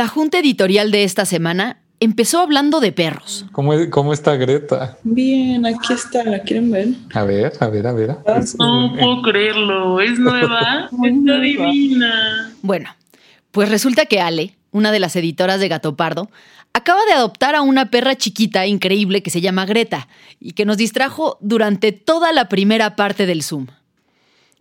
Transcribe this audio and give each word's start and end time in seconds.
La 0.00 0.08
junta 0.08 0.38
editorial 0.38 0.90
de 0.92 1.04
esta 1.04 1.26
semana 1.26 1.82
empezó 2.00 2.40
hablando 2.40 2.80
de 2.80 2.90
perros. 2.90 3.44
¿Cómo, 3.52 3.74
cómo 3.90 4.14
está 4.14 4.34
Greta? 4.36 4.96
Bien, 5.02 5.66
aquí 5.66 5.92
está, 5.92 6.24
¿la 6.24 6.38
quieren 6.38 6.70
ver? 6.70 6.88
A 7.12 7.24
ver, 7.24 7.52
a 7.60 7.68
ver, 7.68 7.86
a 7.86 7.92
ver. 7.92 8.16
No 8.58 8.94
puedo 8.98 9.20
creerlo, 9.20 10.00
es 10.00 10.18
nueva, 10.18 10.88
está 10.90 11.38
divina. 11.40 12.50
Bueno, 12.62 12.96
pues 13.50 13.68
resulta 13.68 14.06
que 14.06 14.22
Ale, 14.22 14.56
una 14.70 14.90
de 14.90 15.00
las 15.00 15.16
editoras 15.16 15.60
de 15.60 15.68
Gato 15.68 15.96
Pardo, 15.96 16.30
acaba 16.72 17.04
de 17.04 17.12
adoptar 17.12 17.54
a 17.54 17.60
una 17.60 17.90
perra 17.90 18.16
chiquita 18.16 18.66
increíble 18.66 19.22
que 19.22 19.28
se 19.28 19.42
llama 19.42 19.66
Greta 19.66 20.08
y 20.40 20.52
que 20.52 20.64
nos 20.64 20.78
distrajo 20.78 21.36
durante 21.42 21.92
toda 21.92 22.32
la 22.32 22.48
primera 22.48 22.96
parte 22.96 23.26
del 23.26 23.42
Zoom. 23.42 23.66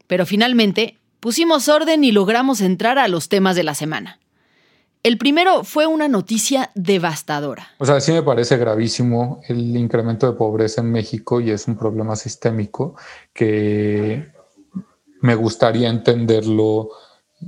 Pero 0.06 0.26
finalmente 0.26 0.98
pusimos 1.22 1.70
orden 1.70 2.04
y 2.04 2.12
logramos 2.12 2.60
entrar 2.60 3.00
a 3.00 3.08
los 3.08 3.30
temas 3.30 3.56
de 3.56 3.64
la 3.64 3.74
semana. 3.74 4.20
El 5.10 5.18
primero 5.18 5.64
fue 5.64 5.88
una 5.88 6.08
noticia 6.08 6.70
devastadora. 6.76 7.70
O 7.80 7.86
sea, 7.88 8.00
sí 8.00 8.12
me 8.12 8.22
parece 8.22 8.58
gravísimo 8.58 9.42
el 9.48 9.76
incremento 9.76 10.28
de 10.28 10.38
pobreza 10.38 10.82
en 10.82 10.92
México 10.92 11.42
y 11.42 11.50
es 11.50 11.68
un 11.68 11.76
problema 11.76 12.16
sistémico 12.16 12.94
que 13.34 14.28
me 15.22 15.34
gustaría 15.34 15.90
entenderlo 15.90 16.90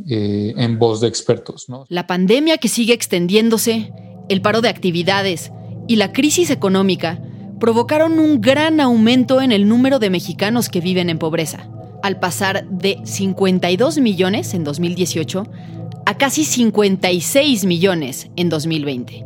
eh, 0.10 0.56
en 0.58 0.80
voz 0.80 1.02
de 1.02 1.08
expertos. 1.08 1.70
¿no? 1.70 1.86
La 1.88 2.08
pandemia 2.08 2.58
que 2.58 2.68
sigue 2.68 2.94
extendiéndose, 2.94 3.94
el 4.28 4.42
paro 4.42 4.62
de 4.62 4.70
actividades 4.70 5.52
y 5.88 5.98
la 5.98 6.14
crisis 6.14 6.50
económica 6.50 7.22
provocaron 7.60 8.18
un 8.18 8.42
gran 8.42 8.80
aumento 8.80 9.40
en 9.40 9.52
el 9.52 9.68
número 9.68 10.00
de 10.00 10.10
mexicanos 10.10 10.68
que 10.68 10.82
viven 10.82 11.12
en 11.12 11.20
pobreza, 11.20 11.70
al 12.02 12.20
pasar 12.20 12.68
de 12.70 12.98
52 13.04 14.00
millones 14.00 14.56
en 14.56 14.64
2018 14.64 15.44
a 16.12 16.18
casi 16.18 16.44
56 16.44 17.64
millones 17.64 18.28
en 18.36 18.50
2020, 18.50 19.26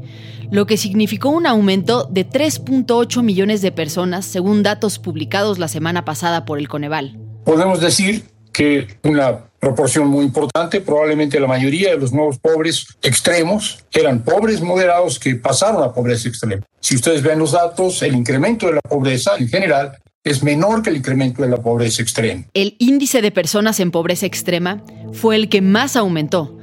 lo 0.52 0.68
que 0.68 0.78
significó 0.78 1.30
un 1.30 1.48
aumento 1.48 2.08
de 2.12 2.30
3.8 2.30 3.24
millones 3.24 3.64
de 3.64 3.72
personas 3.72 4.24
según 4.24 4.62
datos 4.62 5.00
publicados 5.00 5.58
la 5.58 5.68
semana 5.68 6.06
pasada 6.06 6.46
por 6.46 6.60
el 6.60 6.68
Coneval. 6.68 7.18
Podemos 7.44 7.82
decir 7.82 8.26
que 8.54 8.88
una 9.02 9.46
proporción 9.60 10.08
muy 10.10 10.26
importante, 10.26 10.80
probablemente 10.80 11.40
la 11.40 11.48
mayoría 11.48 11.90
de 11.90 11.98
los 11.98 12.14
nuevos 12.14 12.38
pobres 12.38 12.86
extremos 13.02 13.84
eran 13.92 14.24
pobres 14.24 14.62
moderados 14.62 15.18
que 15.18 15.34
pasaron 15.34 15.82
a 15.82 15.92
pobreza 15.92 16.30
extrema. 16.30 16.62
Si 16.82 16.94
ustedes 16.94 17.24
ven 17.24 17.40
los 17.40 17.54
datos, 17.54 18.04
el 18.04 18.14
incremento 18.14 18.68
de 18.68 18.74
la 18.74 18.82
pobreza 18.82 19.32
en 19.40 19.48
general 19.48 19.98
es 20.24 20.44
menor 20.44 20.84
que 20.84 20.92
el 20.92 20.98
incremento 20.98 21.42
de 21.42 21.50
la 21.50 21.58
pobreza 21.58 22.04
extrema. 22.04 22.44
El 22.54 22.76
índice 22.78 23.24
de 23.24 23.32
personas 23.32 23.80
en 23.80 23.90
pobreza 23.90 24.28
extrema 24.28 24.84
fue 25.14 25.36
el 25.36 25.50
que 25.50 25.62
más 25.62 25.96
aumentó, 25.96 26.60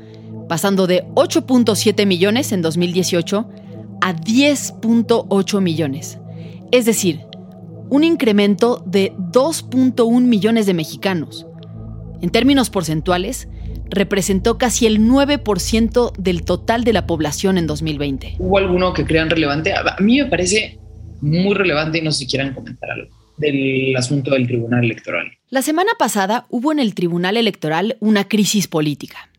pasando 0.53 0.87
de 0.87 1.05
8.7 1.15 2.05
millones 2.05 2.53
en 2.53 2.61
2018 2.61 3.49
a 4.03 4.15
10.8 4.15 5.61
millones. 5.63 6.19
Es 6.71 6.85
decir, 6.85 7.21
un 7.89 8.05
incremento 8.05 8.85
de 8.85 9.15
2.1 9.15 10.21
millones 10.21 10.67
de 10.67 10.75
mexicanos. 10.75 11.47
En 12.21 12.29
términos 12.29 12.69
porcentuales, 12.69 13.49
representó 13.89 14.59
casi 14.59 14.85
el 14.85 15.01
9% 15.01 16.13
del 16.19 16.45
total 16.45 16.85
de 16.85 16.93
la 16.93 17.07
población 17.07 17.57
en 17.57 17.67
2020. 17.67 18.37
¿Hubo 18.39 18.59
alguno 18.59 18.93
que 18.93 19.07
crean 19.07 19.31
relevante? 19.31 19.73
A 19.73 19.97
mí 20.01 20.19
me 20.19 20.27
parece 20.27 20.79
muy 21.23 21.55
relevante 21.55 21.97
y 21.97 22.03
no 22.03 22.13
sé 22.13 22.19
si 22.19 22.27
quieran 22.27 22.53
comentar 22.53 22.91
algo 22.91 23.09
del 23.39 23.97
asunto 23.97 24.33
del 24.33 24.47
Tribunal 24.47 24.85
Electoral. 24.85 25.33
La 25.49 25.63
semana 25.63 25.93
pasada 25.99 26.45
hubo 26.51 26.73
en 26.73 26.79
el 26.79 26.95
Tribunal 26.95 27.39
Electoral 27.39 27.97
una 28.01 28.29
crisis 28.29 28.69
política. 28.69 29.32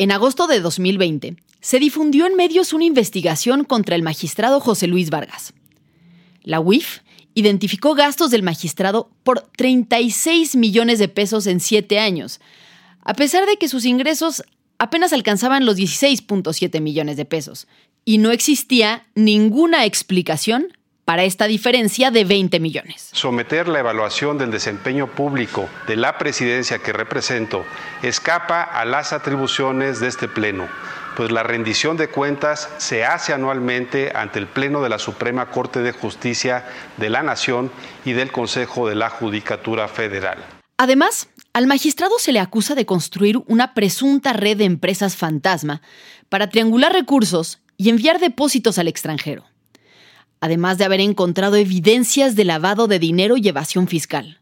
En 0.00 0.12
agosto 0.12 0.46
de 0.46 0.60
2020, 0.60 1.36
se 1.60 1.78
difundió 1.78 2.26
en 2.26 2.34
medios 2.34 2.72
una 2.72 2.86
investigación 2.86 3.64
contra 3.64 3.96
el 3.96 4.02
magistrado 4.02 4.58
José 4.58 4.86
Luis 4.86 5.10
Vargas. 5.10 5.52
La 6.42 6.58
UIF 6.58 7.00
identificó 7.34 7.94
gastos 7.94 8.30
del 8.30 8.42
magistrado 8.42 9.10
por 9.24 9.46
36 9.58 10.56
millones 10.56 11.00
de 11.00 11.08
pesos 11.08 11.46
en 11.46 11.60
siete 11.60 11.98
años, 11.98 12.40
a 13.02 13.12
pesar 13.12 13.44
de 13.44 13.58
que 13.58 13.68
sus 13.68 13.84
ingresos 13.84 14.42
apenas 14.78 15.12
alcanzaban 15.12 15.66
los 15.66 15.76
16.7 15.76 16.80
millones 16.80 17.18
de 17.18 17.26
pesos, 17.26 17.68
y 18.06 18.16
no 18.16 18.30
existía 18.30 19.06
ninguna 19.14 19.84
explicación 19.84 20.68
para 21.04 21.24
esta 21.24 21.46
diferencia 21.46 22.10
de 22.10 22.24
20 22.24 22.60
millones. 22.60 23.10
Someter 23.12 23.68
la 23.68 23.80
evaluación 23.80 24.38
del 24.38 24.50
desempeño 24.50 25.08
público 25.08 25.68
de 25.86 25.96
la 25.96 26.18
presidencia 26.18 26.78
que 26.78 26.92
represento 26.92 27.64
escapa 28.02 28.62
a 28.62 28.84
las 28.84 29.12
atribuciones 29.12 30.00
de 30.00 30.08
este 30.08 30.28
Pleno, 30.28 30.68
pues 31.16 31.32
la 31.32 31.42
rendición 31.42 31.96
de 31.96 32.08
cuentas 32.08 32.68
se 32.78 33.04
hace 33.04 33.32
anualmente 33.32 34.12
ante 34.14 34.38
el 34.38 34.46
Pleno 34.46 34.82
de 34.82 34.88
la 34.88 34.98
Suprema 34.98 35.50
Corte 35.50 35.80
de 35.80 35.92
Justicia 35.92 36.64
de 36.96 37.10
la 37.10 37.22
Nación 37.22 37.70
y 38.04 38.12
del 38.12 38.32
Consejo 38.32 38.88
de 38.88 38.94
la 38.94 39.10
Judicatura 39.10 39.88
Federal. 39.88 40.38
Además, 40.78 41.28
al 41.52 41.66
magistrado 41.66 42.18
se 42.18 42.32
le 42.32 42.38
acusa 42.38 42.74
de 42.74 42.86
construir 42.86 43.38
una 43.48 43.74
presunta 43.74 44.32
red 44.32 44.56
de 44.56 44.64
empresas 44.64 45.16
fantasma 45.16 45.82
para 46.28 46.48
triangular 46.48 46.92
recursos 46.92 47.58
y 47.76 47.90
enviar 47.90 48.20
depósitos 48.20 48.78
al 48.78 48.88
extranjero 48.88 49.44
además 50.40 50.78
de 50.78 50.84
haber 50.84 51.00
encontrado 51.00 51.56
evidencias 51.56 52.34
de 52.34 52.44
lavado 52.44 52.88
de 52.88 52.98
dinero 52.98 53.36
y 53.36 53.46
evasión 53.46 53.86
fiscal. 53.86 54.40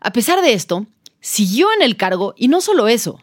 A 0.00 0.12
pesar 0.12 0.42
de 0.42 0.52
esto, 0.52 0.86
siguió 1.20 1.68
en 1.72 1.82
el 1.82 1.96
cargo 1.96 2.34
y 2.36 2.48
no 2.48 2.60
solo 2.60 2.88
eso, 2.88 3.20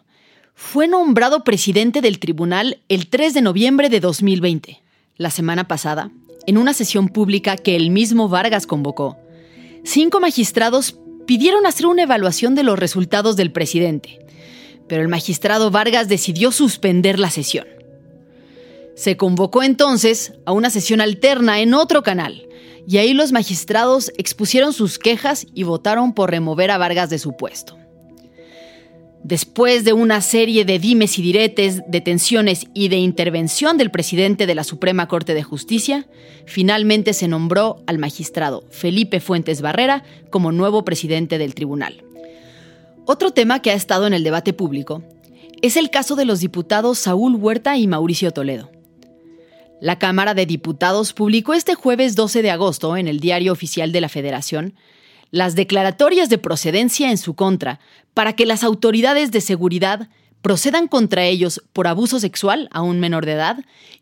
fue 0.54 0.88
nombrado 0.88 1.44
presidente 1.44 2.02
del 2.02 2.20
tribunal 2.20 2.82
el 2.90 3.08
3 3.10 3.34
de 3.34 3.42
noviembre 3.42 3.90
de 3.90 4.00
2020. 4.00 4.82
La 5.16 5.30
semana 5.30 5.68
pasada, 5.68 6.10
en 6.48 6.58
una 6.58 6.74
sesión 6.74 7.10
pública 7.10 7.58
que 7.58 7.76
el 7.76 7.92
mismo 7.92 8.30
Vargas 8.30 8.66
convocó, 8.66 9.18
cinco 9.84 10.20
magistrados 10.20 10.98
pidieron 11.28 11.66
hacer 11.66 11.86
una 11.86 12.04
evaluación 12.04 12.56
de 12.56 12.64
los 12.64 12.80
resultados 12.80 13.36
del 13.36 13.52
presidente, 13.52 14.26
pero 14.88 15.02
el 15.02 15.10
magistrado 15.10 15.70
Vargas 15.70 16.08
decidió 16.08 16.52
suspender 16.52 17.20
la 17.20 17.30
sesión. 17.30 17.68
Se 18.98 19.16
convocó 19.16 19.62
entonces 19.62 20.34
a 20.48 20.54
una 20.54 20.72
sesión 20.72 21.02
alterna 21.02 21.62
en 21.62 21.76
otro 21.76 22.02
canal, 22.02 22.48
y 22.88 22.98
ahí 22.98 23.14
los 23.14 23.32
magistrados 23.32 24.12
expusieron 24.18 24.74
sus 24.74 24.98
quejas 24.98 25.46
y 25.54 25.62
votaron 25.62 26.14
por 26.14 26.32
remover 26.32 26.72
a 26.72 26.80
Vargas 26.80 27.12
de 27.12 27.20
su 27.20 27.38
puesto. 27.38 27.78
Después 29.24 29.84
de 29.84 29.94
una 29.94 30.22
serie 30.22 30.66
de 30.66 30.80
dimes 30.80 31.20
y 31.20 31.22
diretes, 31.22 31.84
detenciones 31.88 32.66
y 32.74 32.88
de 32.88 32.96
intervención 32.96 33.78
del 33.78 33.92
presidente 33.92 34.48
de 34.48 34.56
la 34.56 34.64
Suprema 34.64 35.08
Corte 35.08 35.36
de 35.36 35.44
Justicia, 35.44 36.08
finalmente 36.48 37.14
se 37.14 37.28
nombró 37.28 37.84
al 37.86 38.00
magistrado 38.00 38.64
Felipe 38.72 39.20
Fuentes 39.20 39.62
Barrera 39.62 40.04
como 40.32 40.52
nuevo 40.52 40.84
presidente 40.84 41.38
del 41.38 41.54
tribunal. 41.54 42.04
Otro 43.06 43.30
tema 43.30 43.62
que 43.62 43.70
ha 43.70 43.76
estado 43.76 44.08
en 44.08 44.16
el 44.16 44.24
debate 44.24 44.54
público 44.54 45.04
es 45.62 45.78
el 45.78 45.92
caso 45.92 46.16
de 46.16 46.26
los 46.26 46.40
diputados 46.40 46.98
Saúl 46.98 47.36
Huerta 47.36 47.78
y 47.78 47.86
Mauricio 47.86 48.32
Toledo. 48.32 48.72
La 49.80 50.00
Cámara 50.00 50.34
de 50.34 50.48
Diputados 50.48 51.14
publicó 51.14 51.54
este 51.54 51.76
jueves 51.76 52.16
12 52.16 52.42
de 52.42 52.50
agosto 52.50 52.98
en 52.98 53.08
el 53.08 53.20
Diario 53.20 53.52
Oficial 53.52 53.92
de 53.92 54.02
la 54.02 54.10
Federación 54.10 54.74
las 55.30 55.56
declaratorias 55.56 56.30
de 56.30 56.38
procedencia 56.38 57.12
en 57.12 57.18
su 57.18 57.36
contra 57.36 57.80
para 58.14 58.34
que 58.34 58.46
las 58.46 58.64
autoridades 58.64 59.32
de 59.32 59.42
seguridad 59.42 60.08
procedan 60.42 60.88
contra 60.88 61.26
ellos 61.26 61.62
por 61.74 61.88
abuso 61.88 62.20
sexual 62.20 62.70
a 62.72 62.82
un 62.82 63.00
menor 63.00 63.26
de 63.26 63.34
edad 63.34 63.58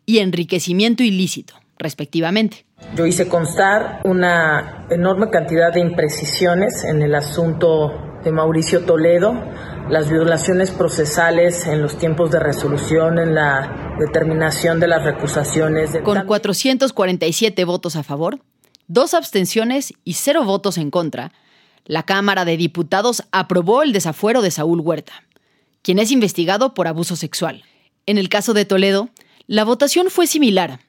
y 0.05 0.19
enriquecimiento 0.19 1.03
ilícito, 1.03 1.55
respectivamente. 1.77 2.65
Yo 2.95 3.05
hice 3.05 3.27
constar 3.27 4.01
una 4.03 4.85
enorme 4.89 5.29
cantidad 5.29 5.73
de 5.73 5.79
imprecisiones 5.79 6.83
en 6.83 7.01
el 7.01 7.15
asunto 7.15 8.14
de 8.25 8.31
Mauricio 8.31 8.85
Toledo, 8.85 9.39
las 9.87 10.09
violaciones 10.09 10.71
procesales 10.71 11.67
en 11.67 11.83
los 11.83 11.97
tiempos 11.97 12.31
de 12.31 12.39
resolución, 12.39 13.19
en 13.19 13.35
la 13.35 13.95
determinación 13.99 14.79
de 14.79 14.87
las 14.87 15.03
recusaciones. 15.03 15.93
De 15.93 16.01
Con 16.01 16.25
447 16.25 17.63
votos 17.65 17.95
a 17.95 18.01
favor, 18.01 18.39
dos 18.87 19.13
abstenciones 19.13 19.93
y 20.03 20.13
cero 20.13 20.43
votos 20.43 20.79
en 20.79 20.89
contra, 20.89 21.31
la 21.85 22.01
Cámara 22.01 22.45
de 22.45 22.57
Diputados 22.57 23.23
aprobó 23.31 23.83
el 23.83 23.93
desafuero 23.93 24.41
de 24.41 24.49
Saúl 24.49 24.79
Huerta, 24.79 25.13
quien 25.83 25.99
es 25.99 26.11
investigado 26.11 26.73
por 26.73 26.87
abuso 26.87 27.15
sexual. 27.15 27.63
En 28.07 28.17
el 28.17 28.27
caso 28.27 28.55
de 28.55 28.65
Toledo, 28.65 29.09
la 29.45 29.63
votación 29.63 30.07
fue 30.09 30.25
similar. 30.25 30.79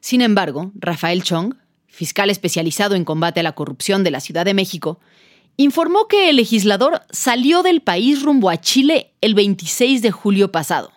Sin 0.00 0.20
embargo, 0.20 0.70
Rafael 0.74 1.22
Chong, 1.22 1.54
fiscal 1.86 2.28
especializado 2.28 2.94
en 2.94 3.06
combate 3.06 3.40
a 3.40 3.42
la 3.42 3.54
corrupción 3.54 4.04
de 4.04 4.10
la 4.10 4.20
Ciudad 4.20 4.44
de 4.44 4.52
México, 4.52 5.00
informó 5.56 6.08
que 6.08 6.28
el 6.30 6.36
legislador 6.36 7.02
salió 7.10 7.62
del 7.62 7.80
país 7.80 8.22
rumbo 8.22 8.50
a 8.50 8.60
Chile 8.60 9.12
el 9.20 9.34
26 9.34 10.02
de 10.02 10.10
julio 10.10 10.50
pasado. 10.50 10.92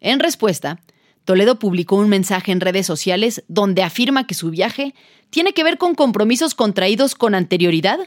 En 0.00 0.20
respuesta, 0.20 0.80
Toledo 1.24 1.58
publicó 1.58 1.96
un 1.96 2.08
mensaje 2.08 2.52
en 2.52 2.60
redes 2.60 2.86
sociales 2.86 3.44
donde 3.48 3.82
afirma 3.82 4.26
que 4.26 4.34
su 4.34 4.50
viaje 4.50 4.94
tiene 5.30 5.52
que 5.52 5.64
ver 5.64 5.76
con 5.76 5.94
compromisos 5.94 6.54
contraídos 6.54 7.14
con 7.14 7.34
anterioridad 7.34 7.98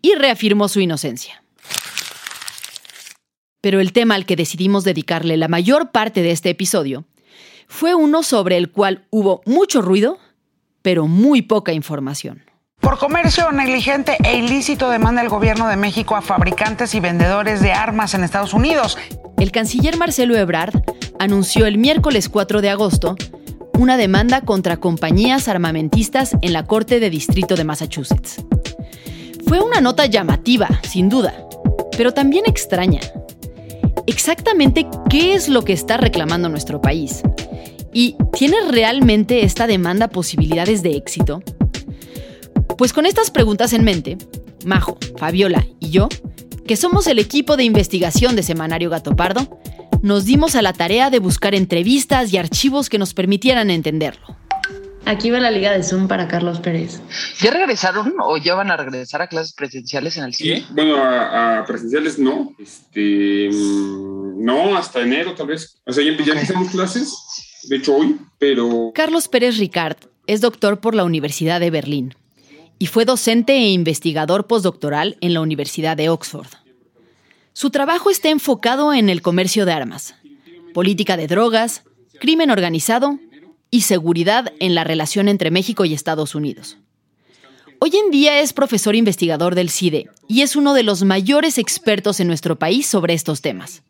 y 0.00 0.14
reafirmó 0.14 0.68
su 0.68 0.80
inocencia. 0.80 1.42
Pero 3.60 3.80
el 3.80 3.92
tema 3.92 4.14
al 4.14 4.24
que 4.24 4.36
decidimos 4.36 4.84
dedicarle 4.84 5.36
la 5.36 5.48
mayor 5.48 5.90
parte 5.90 6.22
de 6.22 6.30
este 6.30 6.48
episodio 6.50 7.04
fue 7.68 7.94
uno 7.94 8.22
sobre 8.22 8.56
el 8.56 8.70
cual 8.70 9.06
hubo 9.10 9.42
mucho 9.44 9.82
ruido, 9.82 10.18
pero 10.80 11.06
muy 11.06 11.42
poca 11.42 11.72
información. 11.72 12.42
Por 12.80 12.98
comercio 12.98 13.52
negligente 13.52 14.16
e 14.24 14.38
ilícito 14.38 14.90
demanda 14.90 15.22
el 15.22 15.28
gobierno 15.28 15.68
de 15.68 15.76
México 15.76 16.16
a 16.16 16.22
fabricantes 16.22 16.94
y 16.94 17.00
vendedores 17.00 17.60
de 17.60 17.72
armas 17.72 18.14
en 18.14 18.24
Estados 18.24 18.54
Unidos. 18.54 18.96
El 19.38 19.52
canciller 19.52 19.96
Marcelo 19.96 20.36
Ebrard 20.36 20.82
anunció 21.18 21.66
el 21.66 21.78
miércoles 21.78 22.28
4 22.28 22.60
de 22.60 22.70
agosto 22.70 23.16
una 23.80 23.96
demanda 23.96 24.42
contra 24.42 24.76
compañías 24.76 25.48
armamentistas 25.48 26.36
en 26.42 26.52
la 26.52 26.66
Corte 26.66 27.00
de 27.00 27.08
Distrito 27.08 27.54
de 27.54 27.64
Massachusetts. 27.64 28.44
Fue 29.46 29.60
una 29.60 29.80
nota 29.80 30.04
llamativa, 30.04 30.68
sin 30.82 31.08
duda, 31.08 31.34
pero 31.96 32.12
también 32.12 32.44
extraña. 32.46 33.00
Exactamente 34.06 34.86
qué 35.08 35.34
es 35.34 35.48
lo 35.48 35.64
que 35.64 35.72
está 35.72 35.96
reclamando 35.96 36.50
nuestro 36.50 36.82
país. 36.82 37.22
¿Y 37.92 38.16
tiene 38.32 38.56
realmente 38.70 39.44
esta 39.44 39.66
demanda 39.66 40.08
posibilidades 40.08 40.82
de 40.82 40.96
éxito? 40.96 41.42
Pues 42.80 42.94
con 42.94 43.04
estas 43.04 43.30
preguntas 43.30 43.74
en 43.74 43.84
mente, 43.84 44.16
Majo, 44.64 44.96
Fabiola 45.18 45.66
y 45.80 45.90
yo, 45.90 46.08
que 46.66 46.76
somos 46.76 47.06
el 47.08 47.18
equipo 47.18 47.58
de 47.58 47.64
investigación 47.64 48.36
de 48.36 48.42
Semanario 48.42 48.88
Gato 48.88 49.14
Pardo, 49.14 49.60
nos 50.00 50.24
dimos 50.24 50.54
a 50.54 50.62
la 50.62 50.72
tarea 50.72 51.10
de 51.10 51.18
buscar 51.18 51.54
entrevistas 51.54 52.32
y 52.32 52.38
archivos 52.38 52.88
que 52.88 52.96
nos 52.96 53.12
permitieran 53.12 53.68
entenderlo. 53.68 54.34
Aquí 55.04 55.30
va 55.30 55.40
la 55.40 55.50
liga 55.50 55.72
de 55.72 55.82
Zoom 55.82 56.08
para 56.08 56.26
Carlos 56.26 56.60
Pérez. 56.60 57.02
¿Ya 57.42 57.50
regresaron 57.50 58.14
o 58.18 58.38
ya 58.38 58.54
van 58.54 58.70
a 58.70 58.78
regresar 58.78 59.20
a 59.20 59.26
clases 59.26 59.52
presenciales 59.52 60.16
en 60.16 60.24
el 60.24 60.32
cine? 60.32 60.60
Sí, 60.60 60.66
bueno, 60.70 60.96
a, 61.04 61.62
presenciales 61.66 62.18
no. 62.18 62.54
Este, 62.58 63.50
mm, 63.52 64.42
no, 64.42 64.74
hasta 64.74 65.02
enero 65.02 65.34
tal 65.34 65.48
vez. 65.48 65.76
O 65.84 65.92
sea, 65.92 66.02
ya, 66.02 66.16
ya 66.24 66.32
empezamos 66.32 66.70
clases, 66.70 67.14
de 67.68 67.76
hecho 67.76 67.94
hoy, 67.94 68.16
pero... 68.38 68.90
Carlos 68.94 69.28
Pérez 69.28 69.58
Ricard 69.58 69.98
es 70.26 70.40
doctor 70.40 70.80
por 70.80 70.94
la 70.94 71.04
Universidad 71.04 71.60
de 71.60 71.68
Berlín 71.68 72.14
y 72.80 72.86
fue 72.86 73.04
docente 73.04 73.52
e 73.52 73.68
investigador 73.68 74.46
postdoctoral 74.46 75.18
en 75.20 75.34
la 75.34 75.42
Universidad 75.42 75.98
de 75.98 76.08
Oxford. 76.08 76.48
Su 77.52 77.68
trabajo 77.68 78.08
está 78.10 78.30
enfocado 78.30 78.94
en 78.94 79.10
el 79.10 79.20
comercio 79.20 79.66
de 79.66 79.72
armas, 79.72 80.14
política 80.72 81.18
de 81.18 81.26
drogas, 81.26 81.84
crimen 82.20 82.50
organizado 82.50 83.18
y 83.70 83.82
seguridad 83.82 84.54
en 84.60 84.74
la 84.74 84.82
relación 84.82 85.28
entre 85.28 85.50
México 85.50 85.84
y 85.84 85.92
Estados 85.92 86.34
Unidos. 86.34 86.78
Hoy 87.80 87.92
en 87.96 88.10
día 88.10 88.40
es 88.40 88.54
profesor 88.54 88.96
investigador 88.96 89.54
del 89.54 89.68
CIDE 89.68 90.08
y 90.26 90.40
es 90.40 90.56
uno 90.56 90.72
de 90.72 90.82
los 90.82 91.02
mayores 91.02 91.58
expertos 91.58 92.18
en 92.18 92.28
nuestro 92.28 92.58
país 92.58 92.86
sobre 92.86 93.12
estos 93.12 93.42
temas. 93.42 93.82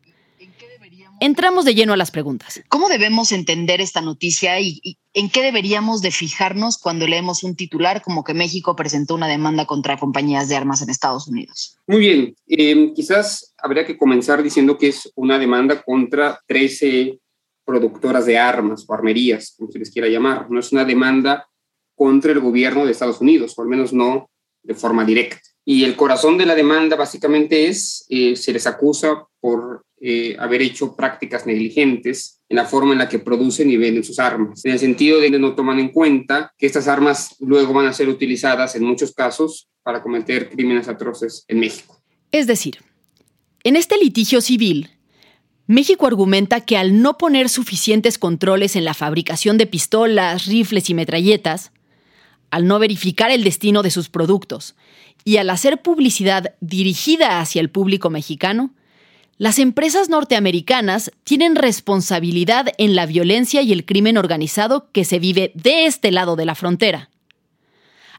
Entramos 1.21 1.63
de 1.63 1.75
lleno 1.75 1.93
a 1.93 1.97
las 1.97 2.11
preguntas. 2.11 2.61
¿Cómo 2.67 2.89
debemos 2.89 3.31
entender 3.31 3.79
esta 3.79 4.01
noticia 4.01 4.59
y, 4.59 4.97
en 5.13 5.29
qué 5.29 5.41
deberíamos 5.41 6.01
de 6.01 6.11
fijarnos 6.11 6.77
cuando 6.77 7.07
leemos 7.07 7.43
un 7.43 7.55
titular 7.55 8.01
como 8.01 8.23
que 8.23 8.33
México 8.33 8.75
presentó 8.75 9.15
una 9.15 9.27
demanda 9.27 9.65
contra 9.65 9.97
compañías 9.97 10.47
de 10.47 10.55
armas 10.55 10.81
en 10.81 10.89
Estados 10.89 11.27
Unidos? 11.27 11.77
Muy 11.87 11.99
bien, 11.99 12.35
eh, 12.47 12.93
quizás 12.95 13.53
habría 13.57 13.85
que 13.85 13.97
comenzar 13.97 14.41
diciendo 14.41 14.77
que 14.77 14.87
es 14.89 15.11
una 15.15 15.37
demanda 15.37 15.81
contra 15.81 16.39
13 16.47 17.19
productoras 17.65 18.25
de 18.25 18.37
armas 18.37 18.85
o 18.87 18.93
armerías, 18.93 19.55
como 19.57 19.71
se 19.71 19.79
les 19.79 19.91
quiera 19.91 20.07
llamar. 20.07 20.49
No 20.49 20.59
es 20.59 20.71
una 20.71 20.85
demanda 20.85 21.47
contra 21.95 22.31
el 22.31 22.39
gobierno 22.39 22.85
de 22.85 22.91
Estados 22.91 23.21
Unidos, 23.21 23.53
o 23.57 23.61
al 23.61 23.67
menos 23.67 23.93
no 23.93 24.29
de 24.63 24.75
forma 24.75 25.05
directa. 25.05 25.39
Y 25.63 25.83
el 25.83 25.95
corazón 25.95 26.37
de 26.37 26.45
la 26.45 26.55
demanda 26.55 26.95
básicamente 26.95 27.67
es, 27.67 28.05
eh, 28.09 28.35
se 28.35 28.53
les 28.53 28.65
acusa 28.65 29.27
por 29.39 29.85
eh, 30.03 30.35
haber 30.39 30.63
hecho 30.63 30.95
prácticas 30.95 31.45
negligentes 31.45 32.41
en 32.49 32.55
la 32.55 32.65
forma 32.65 32.93
en 32.93 32.97
la 32.97 33.07
que 33.07 33.19
producen 33.19 33.69
y 33.69 33.77
venden 33.77 34.03
sus 34.03 34.17
armas, 34.17 34.65
en 34.65 34.71
el 34.71 34.79
sentido 34.79 35.19
de 35.19 35.29
que 35.29 35.37
no 35.37 35.53
toman 35.53 35.79
en 35.79 35.89
cuenta 35.89 36.51
que 36.57 36.65
estas 36.65 36.87
armas 36.87 37.35
luego 37.39 37.71
van 37.71 37.85
a 37.85 37.93
ser 37.93 38.09
utilizadas 38.09 38.75
en 38.75 38.83
muchos 38.83 39.13
casos 39.13 39.69
para 39.83 40.01
cometer 40.01 40.49
crímenes 40.49 40.87
atroces 40.87 41.45
en 41.47 41.59
México. 41.59 42.01
Es 42.31 42.47
decir, 42.47 42.79
en 43.63 43.75
este 43.75 43.95
litigio 43.97 44.41
civil, 44.41 44.89
México 45.67 46.07
argumenta 46.07 46.61
que 46.61 46.77
al 46.77 47.01
no 47.01 47.19
poner 47.19 47.47
suficientes 47.47 48.17
controles 48.17 48.75
en 48.75 48.85
la 48.85 48.95
fabricación 48.95 49.59
de 49.59 49.67
pistolas, 49.67 50.47
rifles 50.47 50.89
y 50.89 50.95
metralletas, 50.95 51.71
al 52.49 52.65
no 52.65 52.79
verificar 52.79 53.29
el 53.29 53.43
destino 53.43 53.83
de 53.83 53.91
sus 53.91 54.09
productos 54.09 54.75
y 55.23 55.37
al 55.37 55.51
hacer 55.51 55.83
publicidad 55.83 56.55
dirigida 56.59 57.39
hacia 57.39 57.61
el 57.61 57.69
público 57.69 58.09
mexicano, 58.09 58.73
las 59.41 59.57
empresas 59.57 60.07
norteamericanas 60.07 61.09
tienen 61.23 61.55
responsabilidad 61.55 62.67
en 62.77 62.95
la 62.95 63.07
violencia 63.07 63.63
y 63.63 63.73
el 63.73 63.87
crimen 63.87 64.19
organizado 64.19 64.91
que 64.91 65.03
se 65.03 65.17
vive 65.17 65.51
de 65.55 65.87
este 65.87 66.11
lado 66.11 66.35
de 66.35 66.45
la 66.45 66.53
frontera. 66.53 67.09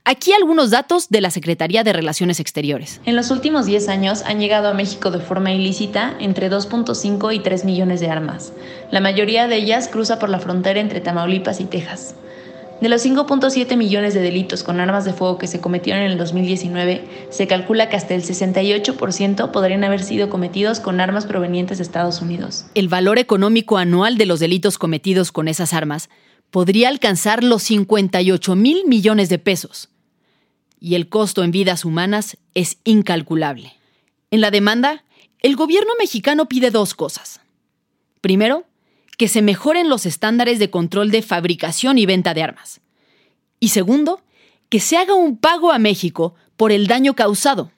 Aquí 0.04 0.32
algunos 0.32 0.70
datos 0.70 1.10
de 1.10 1.20
la 1.20 1.30
Secretaría 1.30 1.84
de 1.84 1.92
Relaciones 1.92 2.40
Exteriores. 2.40 3.00
En 3.04 3.14
los 3.14 3.30
últimos 3.30 3.66
10 3.66 3.88
años 3.88 4.22
han 4.22 4.40
llegado 4.40 4.66
a 4.66 4.74
México 4.74 5.12
de 5.12 5.20
forma 5.20 5.52
ilícita 5.52 6.16
entre 6.18 6.50
2.5 6.50 7.32
y 7.32 7.38
3 7.38 7.64
millones 7.66 8.00
de 8.00 8.10
armas. 8.10 8.52
La 8.90 8.98
mayoría 8.98 9.46
de 9.46 9.58
ellas 9.58 9.86
cruza 9.86 10.18
por 10.18 10.28
la 10.28 10.40
frontera 10.40 10.80
entre 10.80 11.00
Tamaulipas 11.00 11.60
y 11.60 11.66
Texas. 11.66 12.16
De 12.82 12.88
los 12.88 13.06
5.7 13.06 13.76
millones 13.76 14.12
de 14.12 14.20
delitos 14.20 14.64
con 14.64 14.80
armas 14.80 15.04
de 15.04 15.12
fuego 15.12 15.38
que 15.38 15.46
se 15.46 15.60
cometieron 15.60 16.02
en 16.02 16.10
el 16.10 16.18
2019, 16.18 17.28
se 17.30 17.46
calcula 17.46 17.88
que 17.88 17.94
hasta 17.94 18.16
el 18.16 18.24
68% 18.24 19.52
podrían 19.52 19.84
haber 19.84 20.02
sido 20.02 20.28
cometidos 20.28 20.80
con 20.80 21.00
armas 21.00 21.24
provenientes 21.24 21.78
de 21.78 21.84
Estados 21.84 22.20
Unidos. 22.20 22.64
El 22.74 22.88
valor 22.88 23.20
económico 23.20 23.78
anual 23.78 24.18
de 24.18 24.26
los 24.26 24.40
delitos 24.40 24.78
cometidos 24.78 25.30
con 25.30 25.46
esas 25.46 25.74
armas 25.74 26.10
podría 26.50 26.88
alcanzar 26.88 27.44
los 27.44 27.62
58 27.62 28.56
mil 28.56 28.84
millones 28.88 29.28
de 29.28 29.38
pesos. 29.38 29.88
Y 30.80 30.96
el 30.96 31.08
costo 31.08 31.44
en 31.44 31.52
vidas 31.52 31.84
humanas 31.84 32.36
es 32.54 32.78
incalculable. 32.82 33.74
En 34.32 34.40
la 34.40 34.50
demanda, 34.50 35.04
el 35.38 35.54
gobierno 35.54 35.92
mexicano 36.00 36.48
pide 36.48 36.72
dos 36.72 36.94
cosas. 36.94 37.38
Primero, 38.20 38.64
que 39.22 39.28
se 39.28 39.40
mejoren 39.40 39.88
los 39.88 40.04
estándares 40.04 40.58
de 40.58 40.68
control 40.68 41.12
de 41.12 41.22
fabricación 41.22 41.96
y 41.96 42.06
venta 42.06 42.34
de 42.34 42.42
armas. 42.42 42.80
Y 43.60 43.68
segundo, 43.68 44.20
que 44.68 44.80
se 44.80 44.96
haga 44.96 45.14
un 45.14 45.36
pago 45.36 45.70
a 45.70 45.78
México 45.78 46.34
por 46.56 46.72
el 46.72 46.88
daño 46.88 47.14
causado. 47.14 47.70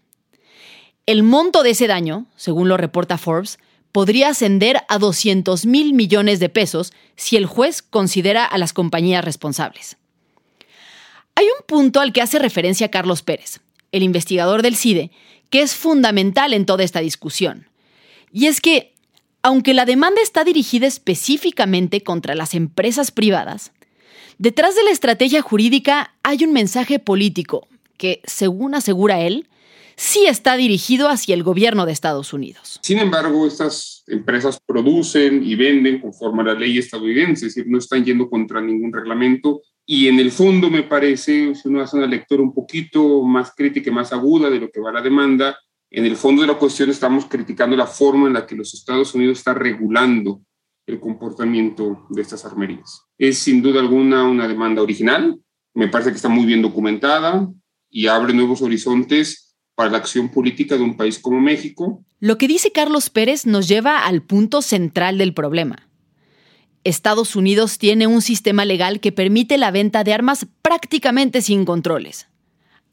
El 1.04 1.22
monto 1.22 1.62
de 1.62 1.72
ese 1.72 1.86
daño, 1.86 2.24
según 2.34 2.70
lo 2.70 2.78
reporta 2.78 3.18
Forbes, 3.18 3.58
podría 3.92 4.30
ascender 4.30 4.84
a 4.88 4.96
200 4.96 5.66
mil 5.66 5.92
millones 5.92 6.40
de 6.40 6.48
pesos 6.48 6.94
si 7.14 7.36
el 7.36 7.44
juez 7.44 7.82
considera 7.82 8.46
a 8.46 8.56
las 8.56 8.72
compañías 8.72 9.22
responsables. 9.22 9.98
Hay 11.34 11.44
un 11.44 11.66
punto 11.66 12.00
al 12.00 12.14
que 12.14 12.22
hace 12.22 12.38
referencia 12.38 12.90
Carlos 12.90 13.20
Pérez, 13.20 13.60
el 13.92 14.02
investigador 14.02 14.62
del 14.62 14.76
CIDE, 14.76 15.10
que 15.50 15.60
es 15.60 15.74
fundamental 15.74 16.54
en 16.54 16.64
toda 16.64 16.84
esta 16.84 17.00
discusión. 17.00 17.68
Y 18.32 18.46
es 18.46 18.62
que 18.62 18.93
aunque 19.44 19.74
la 19.74 19.84
demanda 19.84 20.20
está 20.20 20.42
dirigida 20.42 20.88
específicamente 20.88 22.00
contra 22.00 22.34
las 22.34 22.54
empresas 22.54 23.12
privadas, 23.12 23.70
Detrás 24.38 24.74
de 24.74 24.82
la 24.82 24.90
estrategia 24.90 25.42
jurídica 25.42 26.12
hay 26.22 26.44
un 26.44 26.52
mensaje 26.52 26.98
político 26.98 27.68
que, 27.96 28.20
según 28.24 28.74
asegura 28.74 29.20
él, 29.20 29.48
sí 29.96 30.26
está 30.26 30.56
dirigido 30.56 31.08
hacia 31.08 31.34
el 31.34 31.44
gobierno 31.44 31.86
de 31.86 31.92
Estados 31.92 32.32
Unidos. 32.32 32.80
Sin 32.82 32.98
embargo, 32.98 33.46
estas 33.46 34.02
empresas 34.08 34.58
producen 34.66 35.44
y 35.44 35.54
venden 35.54 36.00
conforme 36.00 36.42
a 36.42 36.46
la 36.46 36.54
ley 36.54 36.78
estadounidense, 36.78 37.46
es 37.46 37.54
decir, 37.54 37.70
no 37.70 37.78
están 37.78 38.04
yendo 38.04 38.28
contra 38.28 38.60
ningún 38.60 38.92
reglamento. 38.92 39.62
Y 39.86 40.08
en 40.08 40.18
el 40.18 40.32
fondo 40.32 40.68
me 40.68 40.82
parece, 40.82 41.54
si 41.54 41.68
uno 41.68 41.80
hace 41.80 41.96
una 41.96 42.06
lectura 42.06 42.42
un 42.42 42.52
poquito 42.52 43.22
más 43.22 43.52
crítica 43.54 43.92
más 43.92 44.12
aguda 44.12 44.50
de 44.50 44.58
lo 44.58 44.70
que 44.70 44.80
va 44.80 44.90
la 44.90 45.02
demanda, 45.02 45.56
en 45.96 46.04
el 46.04 46.16
fondo 46.16 46.42
de 46.42 46.48
la 46.48 46.58
cuestión 46.58 46.90
estamos 46.90 47.26
criticando 47.26 47.76
la 47.76 47.86
forma 47.86 48.26
en 48.26 48.34
la 48.34 48.46
que 48.46 48.56
los 48.56 48.74
Estados 48.74 49.14
Unidos 49.14 49.38
están 49.38 49.54
regulando 49.54 50.42
el 50.86 50.98
comportamiento 50.98 52.06
de 52.10 52.20
estas 52.20 52.44
armerías. 52.44 53.02
Es 53.16 53.38
sin 53.38 53.62
duda 53.62 53.80
alguna 53.80 54.24
una 54.24 54.48
demanda 54.48 54.82
original, 54.82 55.38
me 55.72 55.86
parece 55.86 56.10
que 56.10 56.16
está 56.16 56.28
muy 56.28 56.46
bien 56.46 56.62
documentada 56.62 57.48
y 57.88 58.08
abre 58.08 58.34
nuevos 58.34 58.60
horizontes 58.60 59.56
para 59.76 59.90
la 59.90 59.98
acción 59.98 60.30
política 60.30 60.76
de 60.76 60.82
un 60.82 60.96
país 60.96 61.20
como 61.20 61.40
México. 61.40 62.04
Lo 62.18 62.38
que 62.38 62.48
dice 62.48 62.72
Carlos 62.72 63.08
Pérez 63.08 63.46
nos 63.46 63.68
lleva 63.68 64.04
al 64.04 64.22
punto 64.22 64.62
central 64.62 65.16
del 65.16 65.32
problema. 65.32 65.88
Estados 66.82 67.36
Unidos 67.36 67.78
tiene 67.78 68.08
un 68.08 68.20
sistema 68.20 68.64
legal 68.64 68.98
que 68.98 69.12
permite 69.12 69.58
la 69.58 69.70
venta 69.70 70.02
de 70.02 70.12
armas 70.12 70.46
prácticamente 70.60 71.40
sin 71.40 71.64
controles. 71.64 72.28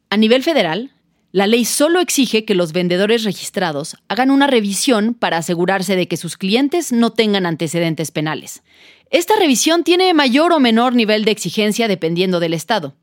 A 0.09 0.17
nivel 0.17 0.43
federal, 0.43 0.91
la 1.31 1.47
ley 1.47 1.63
solo 1.63 2.01
exige 2.01 2.43
que 2.43 2.55
los 2.55 2.73
vendedores 2.73 3.23
registrados 3.23 3.95
hagan 4.09 4.31
una 4.31 4.47
revisión 4.47 5.13
para 5.13 5.37
asegurarse 5.37 5.95
de 5.95 6.07
que 6.07 6.17
sus 6.17 6.37
clientes 6.37 6.91
no 6.91 7.11
tengan 7.11 7.45
antecedentes 7.45 8.11
penales. 8.11 8.63
Esta 9.09 9.35
revisión 9.35 9.83
tiene 9.83 10.13
mayor 10.13 10.51
o 10.51 10.59
menor 10.59 10.93
nivel 10.93 11.23
de 11.23 11.31
exigencia 11.31 11.87
dependiendo 11.87 12.39
del 12.39 12.53
estado, 12.53 12.95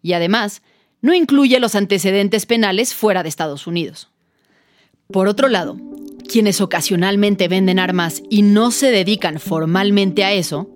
y 0.00 0.12
además 0.12 0.62
no 1.00 1.14
incluye 1.14 1.58
los 1.58 1.74
antecedentes 1.74 2.46
penales 2.46 2.94
fuera 2.94 3.22
de 3.22 3.28
Estados 3.28 3.66
Unidos. 3.66 4.08
Por 5.10 5.26
otro 5.26 5.48
lado, 5.48 5.76
quienes 6.28 6.60
ocasionalmente 6.60 7.48
venden 7.48 7.78
armas 7.78 8.22
y 8.30 8.42
no 8.42 8.70
se 8.70 8.90
dedican 8.90 9.40
formalmente 9.40 10.24
a 10.24 10.32
eso, 10.32 10.70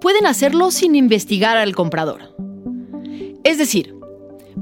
pueden 0.00 0.26
hacerlo 0.26 0.70
sin 0.70 0.94
investigar 0.94 1.56
al 1.56 1.74
comprador. 1.74 2.34
Es 3.42 3.58
decir, 3.58 3.97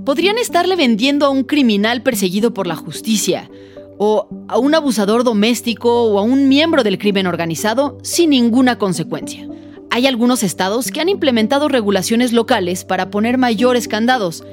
podrían 0.04 0.38
estarle 0.38 0.76
vendiendo 0.76 1.26
a 1.26 1.30
un 1.30 1.44
criminal 1.44 2.02
perseguido 2.02 2.52
por 2.54 2.66
la 2.66 2.76
justicia, 2.76 3.50
o 3.98 4.28
a 4.48 4.58
un 4.58 4.74
abusador 4.74 5.24
doméstico 5.24 6.04
o 6.04 6.18
a 6.18 6.22
un 6.22 6.48
miembro 6.48 6.82
del 6.82 6.98
crimen 6.98 7.26
organizado 7.26 7.98
sin 8.02 8.30
ninguna 8.30 8.78
consecuencia. 8.78 9.48
Hay 9.90 10.06
algunos 10.06 10.42
estados 10.42 10.90
que 10.90 11.00
han 11.00 11.08
implementado 11.08 11.68
regulaciones 11.68 12.32
locales 12.32 12.84
para 12.84 13.10
poner 13.10 13.38
mayores 13.38 13.88
candados, 13.88 14.44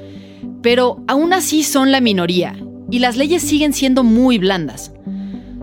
pero 0.62 1.02
aún 1.06 1.32
así 1.32 1.62
son 1.62 1.92
la 1.92 2.00
minoría 2.00 2.56
y 2.90 3.00
las 3.00 3.16
leyes 3.16 3.42
siguen 3.42 3.72
siendo 3.72 4.04
muy 4.04 4.38
blandas. 4.38 4.92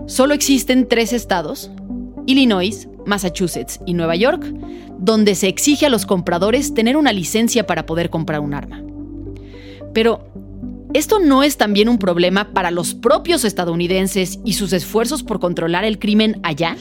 Solo 0.06 0.34
existen 0.34 0.88
tres 0.88 1.12
estados, 1.12 1.70
Illinois, 2.26 2.88
Massachusetts 3.06 3.80
y 3.86 3.94
Nueva 3.94 4.14
York, 4.14 4.44
donde 4.98 5.34
se 5.34 5.48
exige 5.48 5.86
a 5.86 5.90
los 5.90 6.06
compradores 6.06 6.74
tener 6.74 6.96
una 6.96 7.12
licencia 7.12 7.66
para 7.66 7.86
poder 7.86 8.10
comprar 8.10 8.40
un 8.40 8.54
arma. 8.54 8.82
Pero, 9.92 10.26
¿esto 10.94 11.18
no 11.18 11.42
es 11.42 11.56
también 11.56 11.88
un 11.88 11.98
problema 11.98 12.52
para 12.52 12.70
los 12.70 12.94
propios 12.94 13.44
estadounidenses 13.44 14.38
y 14.44 14.54
sus 14.54 14.72
esfuerzos 14.72 15.22
por 15.22 15.40
controlar 15.40 15.84
el 15.84 15.98
crimen 15.98 16.40
allá? 16.42 16.76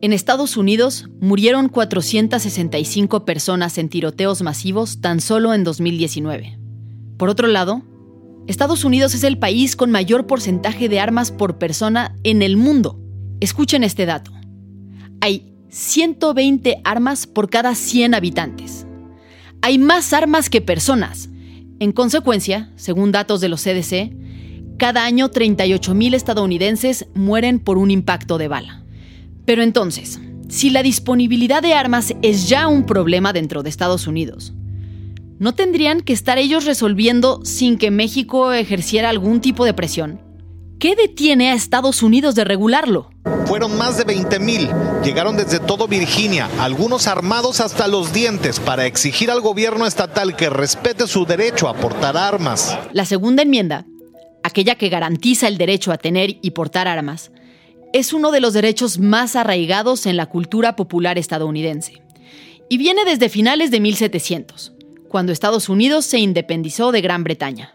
En 0.00 0.12
Estados 0.12 0.56
Unidos 0.56 1.08
murieron 1.20 1.68
465 1.68 3.24
personas 3.24 3.78
en 3.78 3.88
tiroteos 3.88 4.42
masivos 4.42 5.00
tan 5.00 5.20
solo 5.20 5.54
en 5.54 5.64
2019. 5.64 6.56
Por 7.16 7.28
otro 7.28 7.48
lado, 7.48 7.82
Estados 8.48 8.82
Unidos 8.86 9.14
es 9.14 9.24
el 9.24 9.36
país 9.36 9.76
con 9.76 9.90
mayor 9.90 10.26
porcentaje 10.26 10.88
de 10.88 11.00
armas 11.00 11.30
por 11.30 11.58
persona 11.58 12.16
en 12.24 12.40
el 12.40 12.56
mundo. 12.56 12.98
Escuchen 13.40 13.84
este 13.84 14.06
dato. 14.06 14.32
Hay 15.20 15.52
120 15.68 16.80
armas 16.82 17.26
por 17.26 17.50
cada 17.50 17.74
100 17.74 18.14
habitantes. 18.14 18.86
Hay 19.60 19.76
más 19.76 20.14
armas 20.14 20.48
que 20.48 20.62
personas. 20.62 21.28
En 21.78 21.92
consecuencia, 21.92 22.72
según 22.76 23.12
datos 23.12 23.42
de 23.42 23.50
los 23.50 23.62
CDC, 23.62 24.16
cada 24.78 25.04
año 25.04 25.28
38.000 25.28 26.14
estadounidenses 26.14 27.06
mueren 27.14 27.60
por 27.60 27.76
un 27.76 27.90
impacto 27.90 28.38
de 28.38 28.48
bala. 28.48 28.82
Pero 29.44 29.62
entonces, 29.62 30.20
si 30.48 30.70
la 30.70 30.82
disponibilidad 30.82 31.60
de 31.60 31.74
armas 31.74 32.14
es 32.22 32.48
ya 32.48 32.66
un 32.66 32.86
problema 32.86 33.34
dentro 33.34 33.62
de 33.62 33.68
Estados 33.68 34.06
Unidos, 34.06 34.54
¿no 35.38 35.54
tendrían 35.54 36.00
que 36.00 36.12
estar 36.12 36.38
ellos 36.38 36.64
resolviendo 36.64 37.40
sin 37.44 37.78
que 37.78 37.90
México 37.90 38.52
ejerciera 38.52 39.08
algún 39.08 39.40
tipo 39.40 39.64
de 39.64 39.74
presión? 39.74 40.20
¿Qué 40.78 40.94
detiene 40.94 41.50
a 41.50 41.54
Estados 41.54 42.02
Unidos 42.02 42.34
de 42.34 42.44
regularlo? 42.44 43.10
Fueron 43.46 43.76
más 43.76 43.98
de 43.98 44.04
20 44.04 44.38
mil. 44.38 44.68
Llegaron 45.02 45.36
desde 45.36 45.58
todo 45.58 45.88
Virginia, 45.88 46.48
algunos 46.60 47.08
armados 47.08 47.60
hasta 47.60 47.88
los 47.88 48.12
dientes, 48.12 48.60
para 48.60 48.86
exigir 48.86 49.30
al 49.30 49.40
gobierno 49.40 49.86
estatal 49.86 50.36
que 50.36 50.50
respete 50.50 51.06
su 51.08 51.24
derecho 51.24 51.68
a 51.68 51.74
portar 51.74 52.16
armas. 52.16 52.78
La 52.92 53.04
segunda 53.06 53.42
enmienda, 53.42 53.86
aquella 54.44 54.76
que 54.76 54.88
garantiza 54.88 55.48
el 55.48 55.58
derecho 55.58 55.90
a 55.90 55.98
tener 55.98 56.36
y 56.42 56.50
portar 56.52 56.86
armas, 56.86 57.32
es 57.92 58.12
uno 58.12 58.30
de 58.30 58.40
los 58.40 58.52
derechos 58.52 58.98
más 58.98 59.34
arraigados 59.34 60.06
en 60.06 60.16
la 60.16 60.26
cultura 60.26 60.76
popular 60.76 61.18
estadounidense. 61.18 62.02
Y 62.68 62.76
viene 62.76 63.04
desde 63.04 63.30
finales 63.30 63.70
de 63.70 63.80
1700 63.80 64.77
cuando 65.08 65.32
Estados 65.32 65.68
Unidos 65.68 66.04
se 66.04 66.18
independizó 66.18 66.92
de 66.92 67.00
Gran 67.00 67.24
Bretaña. 67.24 67.74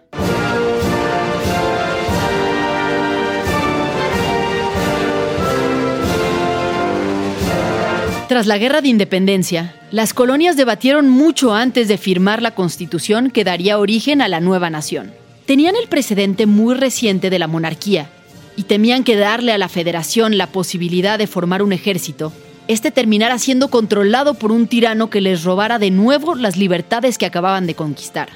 Tras 8.33 8.47
la 8.47 8.57
Guerra 8.57 8.81
de 8.81 8.87
Independencia, 8.87 9.75
las 9.91 10.13
colonias 10.13 10.57
debatieron 10.57 11.07
mucho 11.07 11.53
antes 11.53 11.87
de 11.87 11.99
firmar 11.99 12.41
la 12.41 12.55
constitución 12.55 13.29
que 13.29 13.43
daría 13.43 13.77
origen 13.77 14.21
a 14.21 14.27
la 14.27 14.39
nueva 14.39 14.71
nación. 14.71 15.13
Tenían 15.45 15.75
el 15.75 15.87
precedente 15.87 16.45
muy 16.45 16.73
reciente 16.73 17.29
de 17.29 17.37
la 17.37 17.47
monarquía 17.47 18.09
y 18.55 18.63
temían 18.63 19.03
que 19.03 19.17
darle 19.17 19.51
a 19.51 19.57
la 19.57 19.69
federación 19.69 20.37
la 20.37 20.47
posibilidad 20.47 21.19
de 21.19 21.27
formar 21.27 21.61
un 21.61 21.73
ejército 21.73 22.33
este 22.67 22.91
terminara 22.91 23.39
siendo 23.39 23.69
controlado 23.69 24.35
por 24.35 24.51
un 24.51 24.67
tirano 24.67 25.09
que 25.09 25.21
les 25.21 25.43
robara 25.43 25.79
de 25.79 25.91
nuevo 25.91 26.35
las 26.35 26.57
libertades 26.57 27.17
que 27.17 27.25
acababan 27.25 27.67
de 27.67 27.75
conquistar. 27.75 28.29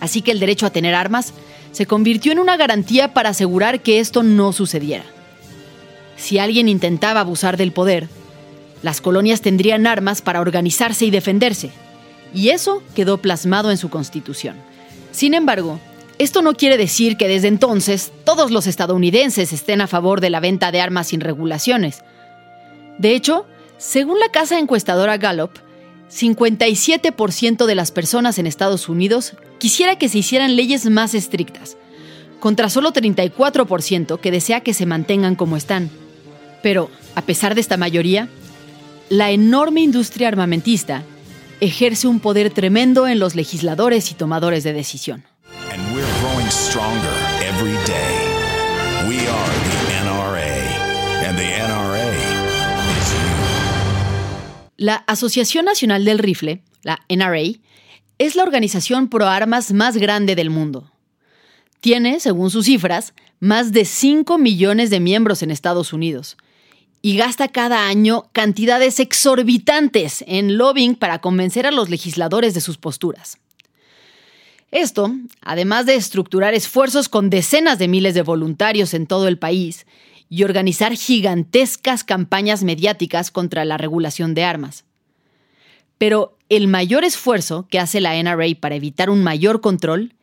Así 0.00 0.22
que 0.22 0.30
el 0.30 0.40
derecho 0.40 0.66
a 0.66 0.70
tener 0.70 0.94
armas 0.94 1.32
se 1.72 1.86
convirtió 1.86 2.32
en 2.32 2.38
una 2.38 2.56
garantía 2.56 3.14
para 3.14 3.30
asegurar 3.30 3.80
que 3.80 4.00
esto 4.00 4.22
no 4.22 4.52
sucediera. 4.52 5.04
Si 6.16 6.38
alguien 6.38 6.68
intentaba 6.68 7.20
abusar 7.20 7.56
del 7.56 7.72
poder, 7.72 8.08
las 8.82 9.00
colonias 9.00 9.40
tendrían 9.40 9.86
armas 9.86 10.22
para 10.22 10.40
organizarse 10.40 11.06
y 11.06 11.10
defenderse, 11.10 11.70
y 12.34 12.50
eso 12.50 12.82
quedó 12.94 13.18
plasmado 13.18 13.70
en 13.70 13.78
su 13.78 13.90
constitución. 13.90 14.56
Sin 15.12 15.34
embargo, 15.34 15.78
esto 16.18 16.40
no 16.40 16.54
quiere 16.54 16.76
decir 16.76 17.16
que 17.16 17.28
desde 17.28 17.48
entonces 17.48 18.12
todos 18.24 18.50
los 18.50 18.66
estadounidenses 18.66 19.52
estén 19.52 19.80
a 19.80 19.86
favor 19.86 20.20
de 20.20 20.30
la 20.30 20.40
venta 20.40 20.72
de 20.72 20.80
armas 20.80 21.08
sin 21.08 21.20
regulaciones, 21.20 22.02
de 22.98 23.14
hecho, 23.14 23.46
según 23.78 24.18
la 24.18 24.30
casa 24.30 24.58
encuestadora 24.58 25.18
Gallup, 25.18 25.52
57% 26.10 27.66
de 27.66 27.74
las 27.74 27.90
personas 27.90 28.38
en 28.38 28.46
Estados 28.46 28.88
Unidos 28.88 29.34
quisiera 29.58 29.96
que 29.96 30.08
se 30.08 30.18
hicieran 30.18 30.56
leyes 30.56 30.88
más 30.88 31.14
estrictas, 31.14 31.76
contra 32.40 32.70
solo 32.70 32.92
34% 32.92 34.20
que 34.20 34.30
desea 34.30 34.60
que 34.60 34.74
se 34.74 34.86
mantengan 34.86 35.34
como 35.34 35.56
están. 35.56 35.90
Pero, 36.62 36.90
a 37.14 37.22
pesar 37.22 37.54
de 37.54 37.60
esta 37.60 37.76
mayoría, 37.76 38.28
la 39.08 39.30
enorme 39.30 39.80
industria 39.82 40.28
armamentista 40.28 41.02
ejerce 41.60 42.06
un 42.06 42.20
poder 42.20 42.50
tremendo 42.50 43.06
en 43.06 43.18
los 43.18 43.34
legisladores 43.34 44.10
y 44.10 44.14
tomadores 44.14 44.64
de 44.64 44.72
decisión. 44.72 45.24
La 54.76 54.96
Asociación 55.06 55.64
Nacional 55.64 56.04
del 56.04 56.18
Rifle, 56.18 56.62
la 56.82 57.00
NRA, 57.08 57.58
es 58.18 58.36
la 58.36 58.42
organización 58.42 59.08
pro 59.08 59.26
armas 59.26 59.72
más 59.72 59.96
grande 59.96 60.34
del 60.34 60.50
mundo. 60.50 60.90
Tiene, 61.80 62.20
según 62.20 62.50
sus 62.50 62.66
cifras, 62.66 63.14
más 63.40 63.72
de 63.72 63.86
5 63.86 64.36
millones 64.36 64.90
de 64.90 65.00
miembros 65.00 65.42
en 65.42 65.50
Estados 65.50 65.92
Unidos 65.92 66.36
y 67.00 67.16
gasta 67.16 67.48
cada 67.48 67.86
año 67.86 68.28
cantidades 68.32 69.00
exorbitantes 69.00 70.24
en 70.26 70.58
lobbying 70.58 70.94
para 70.94 71.20
convencer 71.20 71.66
a 71.66 71.70
los 71.70 71.88
legisladores 71.88 72.52
de 72.52 72.60
sus 72.60 72.76
posturas. 72.76 73.38
Esto, 74.72 75.14
además 75.40 75.86
de 75.86 75.94
estructurar 75.94 76.52
esfuerzos 76.52 77.08
con 77.08 77.30
decenas 77.30 77.78
de 77.78 77.88
miles 77.88 78.14
de 78.14 78.22
voluntarios 78.22 78.92
en 78.92 79.06
todo 79.06 79.28
el 79.28 79.38
país 79.38 79.86
y 80.28 80.44
organizar 80.44 80.94
gigantescas 80.96 82.04
campañas 82.04 82.64
mediáticas 82.64 83.30
contra 83.30 83.64
la 83.64 83.78
regulación 83.78 84.34
de 84.34 84.44
armas. 84.44 84.84
Pero 85.98 86.36
el 86.48 86.68
mayor 86.68 87.04
esfuerzo 87.04 87.66
que 87.68 87.78
hace 87.78 88.00
la 88.00 88.20
NRA 88.20 88.46
para 88.60 88.74
evitar 88.74 89.10
un 89.10 89.22
mayor 89.22 89.60
control 89.60 90.14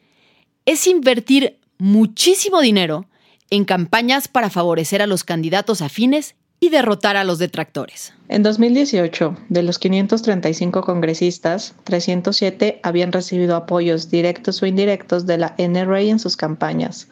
es 0.66 0.88
invertir 0.88 1.60
muchísimo 1.78 2.62
dinero 2.62 3.08
en 3.50 3.66
campañas 3.66 4.28
para 4.28 4.50
favorecer 4.50 5.02
a 5.02 5.08
los 5.08 5.24
candidatos 5.24 5.82
afines 5.82 6.36
y 6.64 6.70
derrotar 6.70 7.18
a 7.18 7.26
los 7.26 7.40
detractores. 7.40 8.14
En 8.30 8.42
2018, 8.42 9.36
de 9.50 9.64
los 9.64 9.80
535 9.80 10.82
congresistas, 10.82 11.76
307 11.84 12.80
habían 12.84 13.12
recibido 13.12 13.58
apoyos 13.58 14.10
directos 14.10 14.64
o 14.64 14.66
indirectos 14.66 15.26
de 15.26 15.38
la 15.40 15.56
NRA 15.58 16.00
en 16.00 16.20
sus 16.20 16.38
campañas. 16.38 17.10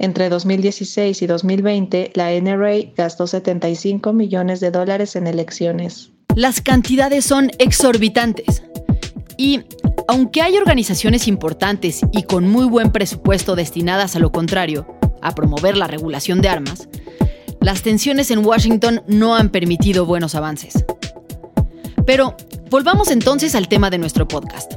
Entre 0.00 0.28
2016 0.28 1.22
y 1.22 1.26
2020, 1.28 2.10
la 2.14 2.32
NRA 2.32 2.92
gastó 2.96 3.28
75 3.28 4.12
millones 4.12 4.58
de 4.58 4.72
dólares 4.72 5.14
en 5.14 5.28
elecciones. 5.28 6.10
Las 6.34 6.60
cantidades 6.60 7.24
son 7.24 7.52
exorbitantes. 7.60 8.64
Y 9.36 9.60
aunque 10.08 10.42
hay 10.42 10.56
organizaciones 10.56 11.28
importantes 11.28 12.00
y 12.10 12.24
con 12.24 12.48
muy 12.48 12.64
buen 12.64 12.90
presupuesto 12.90 13.54
destinadas 13.54 14.16
a 14.16 14.18
lo 14.18 14.32
contrario, 14.32 14.98
a 15.22 15.32
promover 15.32 15.76
la 15.76 15.86
regulación 15.86 16.42
de 16.42 16.48
armas, 16.48 16.88
las 17.60 17.82
tensiones 17.82 18.30
en 18.30 18.44
Washington 18.44 19.02
no 19.06 19.36
han 19.36 19.50
permitido 19.50 20.06
buenos 20.06 20.34
avances. 20.34 20.84
Pero 22.06 22.36
volvamos 22.70 23.10
entonces 23.10 23.54
al 23.54 23.68
tema 23.68 23.90
de 23.90 23.98
nuestro 23.98 24.26
podcast. 24.26 24.72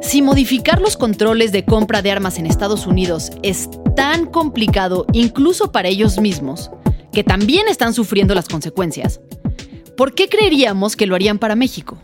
Si 0.00 0.22
modificar 0.22 0.80
los 0.80 0.96
controles 0.96 1.52
de 1.52 1.64
compra 1.64 2.00
de 2.00 2.10
armas 2.10 2.38
en 2.38 2.46
Estados 2.46 2.86
Unidos 2.86 3.30
es 3.42 3.68
tan 3.96 4.26
complicado 4.26 5.06
incluso 5.12 5.72
para 5.72 5.88
ellos 5.88 6.18
mismos, 6.18 6.70
que 7.12 7.24
también 7.24 7.68
están 7.68 7.92
sufriendo 7.92 8.34
las 8.34 8.48
consecuencias, 8.48 9.20
¿por 9.96 10.14
qué 10.14 10.28
creeríamos 10.28 10.96
que 10.96 11.06
lo 11.06 11.14
harían 11.14 11.38
para 11.38 11.56
México? 11.56 11.98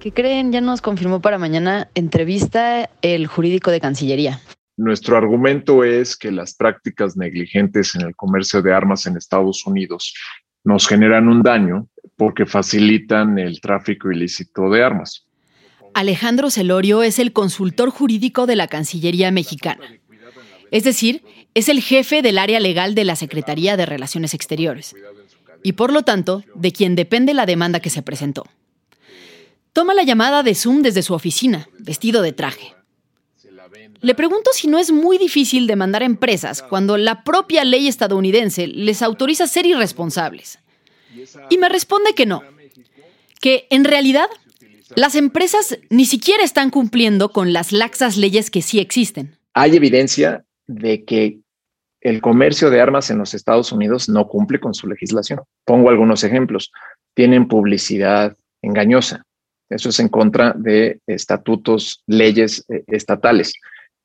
¿Qué 0.00 0.12
creen? 0.12 0.52
Ya 0.52 0.60
nos 0.60 0.82
confirmó 0.82 1.22
para 1.22 1.38
mañana 1.38 1.88
entrevista 1.94 2.90
el 3.00 3.26
jurídico 3.26 3.70
de 3.70 3.80
Cancillería. 3.80 4.40
Nuestro 4.76 5.16
argumento 5.16 5.84
es 5.84 6.16
que 6.16 6.32
las 6.32 6.54
prácticas 6.54 7.16
negligentes 7.16 7.94
en 7.94 8.02
el 8.02 8.16
comercio 8.16 8.60
de 8.60 8.74
armas 8.74 9.06
en 9.06 9.16
Estados 9.16 9.64
Unidos 9.66 10.14
nos 10.64 10.88
generan 10.88 11.28
un 11.28 11.42
daño 11.42 11.88
porque 12.16 12.46
facilitan 12.46 13.38
el 13.38 13.60
tráfico 13.60 14.10
ilícito 14.10 14.68
de 14.70 14.82
armas. 14.82 15.26
Alejandro 15.94 16.50
Celorio 16.50 17.02
es 17.02 17.20
el 17.20 17.32
consultor 17.32 17.90
jurídico 17.90 18.46
de 18.46 18.56
la 18.56 18.66
Cancillería 18.66 19.30
mexicana. 19.30 19.84
Es 20.72 20.82
decir, 20.82 21.22
es 21.54 21.68
el 21.68 21.80
jefe 21.80 22.20
del 22.20 22.38
área 22.38 22.58
legal 22.58 22.96
de 22.96 23.04
la 23.04 23.14
Secretaría 23.14 23.76
de 23.76 23.86
Relaciones 23.86 24.34
Exteriores 24.34 24.94
y 25.62 25.72
por 25.72 25.92
lo 25.92 26.02
tanto 26.02 26.42
de 26.56 26.72
quien 26.72 26.96
depende 26.96 27.32
la 27.32 27.46
demanda 27.46 27.78
que 27.78 27.90
se 27.90 28.02
presentó. 28.02 28.44
Toma 29.72 29.94
la 29.94 30.02
llamada 30.02 30.42
de 30.42 30.54
Zoom 30.54 30.82
desde 30.82 31.02
su 31.02 31.14
oficina, 31.14 31.68
vestido 31.78 32.22
de 32.22 32.32
traje. 32.32 32.74
Le 34.00 34.14
pregunto 34.14 34.50
si 34.52 34.68
no 34.68 34.78
es 34.78 34.92
muy 34.92 35.18
difícil 35.18 35.66
demandar 35.66 36.02
a 36.02 36.06
empresas 36.06 36.62
cuando 36.62 36.96
la 36.96 37.24
propia 37.24 37.64
ley 37.64 37.88
estadounidense 37.88 38.66
les 38.66 39.02
autoriza 39.02 39.46
ser 39.46 39.66
irresponsables. 39.66 40.58
Y 41.50 41.58
me 41.58 41.68
responde 41.68 42.12
que 42.14 42.26
no, 42.26 42.42
que 43.40 43.66
en 43.70 43.84
realidad 43.84 44.26
las 44.96 45.14
empresas 45.14 45.78
ni 45.90 46.04
siquiera 46.04 46.44
están 46.44 46.70
cumpliendo 46.70 47.30
con 47.30 47.52
las 47.52 47.72
laxas 47.72 48.16
leyes 48.16 48.50
que 48.50 48.62
sí 48.62 48.78
existen. 48.78 49.36
Hay 49.54 49.76
evidencia 49.76 50.44
de 50.66 51.04
que 51.04 51.38
el 52.00 52.20
comercio 52.20 52.70
de 52.70 52.80
armas 52.80 53.10
en 53.10 53.18
los 53.18 53.32
Estados 53.32 53.72
Unidos 53.72 54.08
no 54.08 54.28
cumple 54.28 54.60
con 54.60 54.74
su 54.74 54.86
legislación. 54.86 55.40
Pongo 55.64 55.88
algunos 55.88 56.22
ejemplos. 56.22 56.70
Tienen 57.14 57.48
publicidad 57.48 58.36
engañosa. 58.60 59.24
Eso 59.70 59.88
es 59.88 59.98
en 59.98 60.08
contra 60.08 60.52
de 60.52 61.00
estatutos, 61.06 62.02
leyes 62.06 62.64
eh, 62.68 62.84
estatales 62.88 63.54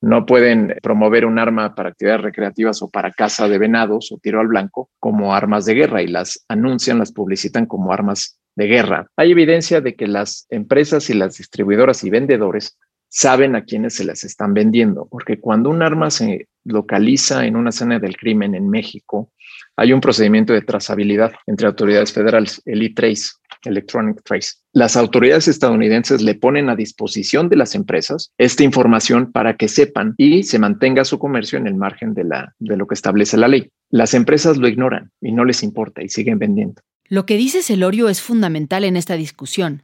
no 0.00 0.24
pueden 0.24 0.76
promover 0.82 1.26
un 1.26 1.38
arma 1.38 1.74
para 1.74 1.90
actividades 1.90 2.22
recreativas 2.22 2.82
o 2.82 2.88
para 2.88 3.12
caza 3.12 3.48
de 3.48 3.58
venados 3.58 4.10
o 4.12 4.18
tiro 4.18 4.40
al 4.40 4.48
blanco 4.48 4.90
como 4.98 5.34
armas 5.34 5.66
de 5.66 5.74
guerra 5.74 6.02
y 6.02 6.06
las 6.06 6.44
anuncian, 6.48 6.98
las 6.98 7.12
publicitan 7.12 7.66
como 7.66 7.92
armas 7.92 8.38
de 8.56 8.66
guerra. 8.66 9.06
Hay 9.16 9.32
evidencia 9.32 9.80
de 9.80 9.94
que 9.94 10.06
las 10.06 10.46
empresas 10.50 11.10
y 11.10 11.14
las 11.14 11.36
distribuidoras 11.38 12.02
y 12.04 12.10
vendedores 12.10 12.78
saben 13.08 13.56
a 13.56 13.64
quiénes 13.64 13.94
se 13.94 14.04
las 14.04 14.24
están 14.24 14.54
vendiendo, 14.54 15.06
porque 15.10 15.40
cuando 15.40 15.68
un 15.68 15.82
arma 15.82 16.10
se 16.10 16.48
localiza 16.64 17.44
en 17.44 17.56
una 17.56 17.70
escena 17.70 17.98
del 17.98 18.16
crimen 18.16 18.54
en 18.54 18.70
México, 18.70 19.32
hay 19.76 19.92
un 19.92 20.00
procedimiento 20.00 20.52
de 20.52 20.62
trazabilidad 20.62 21.32
entre 21.46 21.66
autoridades 21.66 22.12
federales, 22.12 22.62
el 22.64 22.82
E-Trace, 22.82 23.32
Electronic 23.64 24.22
Trace. 24.24 24.52
Las 24.72 24.96
autoridades 24.96 25.48
estadounidenses 25.48 26.22
le 26.22 26.34
ponen 26.34 26.68
a 26.68 26.76
disposición 26.76 27.48
de 27.48 27.56
las 27.56 27.74
empresas 27.74 28.32
esta 28.38 28.64
información 28.64 29.32
para 29.32 29.56
que 29.56 29.68
sepan 29.68 30.14
y 30.16 30.42
se 30.44 30.58
mantenga 30.58 31.04
su 31.04 31.18
comercio 31.18 31.58
en 31.58 31.66
el 31.66 31.74
margen 31.74 32.14
de, 32.14 32.24
la, 32.24 32.54
de 32.58 32.76
lo 32.76 32.86
que 32.86 32.94
establece 32.94 33.36
la 33.36 33.48
ley. 33.48 33.70
Las 33.90 34.14
empresas 34.14 34.56
lo 34.56 34.68
ignoran 34.68 35.10
y 35.20 35.32
no 35.32 35.44
les 35.44 35.62
importa 35.62 36.02
y 36.02 36.08
siguen 36.08 36.38
vendiendo. 36.38 36.80
Lo 37.08 37.26
que 37.26 37.36
dice 37.36 37.62
Celorio 37.62 38.08
es 38.08 38.22
fundamental 38.22 38.84
en 38.84 38.96
esta 38.96 39.14
discusión, 39.14 39.82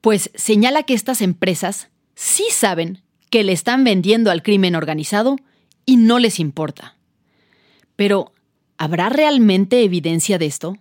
pues 0.00 0.30
señala 0.34 0.82
que 0.82 0.94
estas 0.94 1.20
empresas 1.20 1.90
sí 2.14 2.44
saben 2.50 3.02
que 3.30 3.44
le 3.44 3.52
están 3.52 3.84
vendiendo 3.84 4.30
al 4.30 4.42
crimen 4.42 4.74
organizado 4.74 5.36
y 5.86 5.96
no 5.96 6.18
les 6.18 6.40
importa. 6.40 6.96
Pero, 7.96 8.32
¿habrá 8.78 9.08
realmente 9.08 9.82
evidencia 9.82 10.38
de 10.38 10.46
esto? 10.46 10.76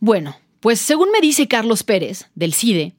Bueno, 0.00 0.36
pues 0.60 0.80
según 0.80 1.10
me 1.12 1.20
dice 1.20 1.46
Carlos 1.46 1.82
Pérez, 1.82 2.26
del 2.34 2.54
CIDE, 2.54 2.94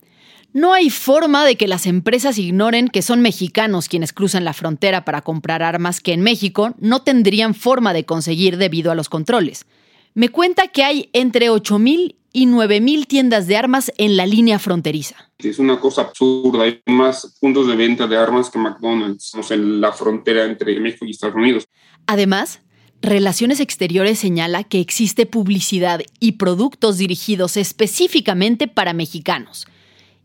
no 0.54 0.74
hay 0.74 0.90
forma 0.90 1.46
de 1.46 1.56
que 1.56 1.68
las 1.68 1.86
empresas 1.86 2.38
ignoren 2.38 2.90
que 2.90 3.02
son 3.02 3.22
mexicanos 3.22 3.88
quienes 3.88 4.14
cruzan 4.14 4.44
la 4.46 4.54
frontera 4.54 5.06
para 5.06 5.22
comprar 5.22 5.64
armas 5.64 6.00
que 6.00 6.14
en 6.14 6.22
México 6.22 6.76
no 6.78 7.02
tendrían 7.02 7.56
forma 7.56 7.94
de 7.94 8.06
conseguir 8.06 8.58
debido 8.58 8.92
a 8.92 8.96
los 8.96 9.10
controles. 9.10 9.66
Me 10.14 10.30
cuenta 10.30 10.68
que 10.68 10.84
hay 10.84 11.10
entre 11.14 11.50
8.000 11.50 12.16
y 12.34 12.48
9.000 12.48 13.08
tiendas 13.08 13.48
de 13.48 13.58
armas 13.58 13.92
en 13.98 14.18
la 14.18 14.26
línea 14.26 14.60
fronteriza. 14.60 15.16
Es 15.40 15.58
una 15.58 15.80
cosa 15.80 16.02
absurda. 16.04 16.64
Hay 16.64 16.82
más 16.86 17.38
puntos 17.40 17.68
de 17.68 17.76
venta 17.76 18.08
de 18.08 18.18
armas 18.18 18.50
que 18.50 18.60
McDonald's 18.60 19.34
en 19.52 19.82
la 19.82 19.92
frontera 19.92 20.46
entre 20.46 20.80
México 20.80 21.06
y 21.06 21.12
Estados 21.12 21.36
Unidos. 21.36 21.66
Además, 22.08 22.62
Relaciones 23.04 23.60
Exteriores 23.60 24.20
señala 24.20 24.64
que 24.64 24.80
existe 24.80 25.26
publicidad 25.26 26.02
y 26.20 26.34
productos 26.34 27.00
dirigidos 27.00 27.58
específicamente 27.58 28.68
para 28.68 28.94
mexicanos 28.94 29.66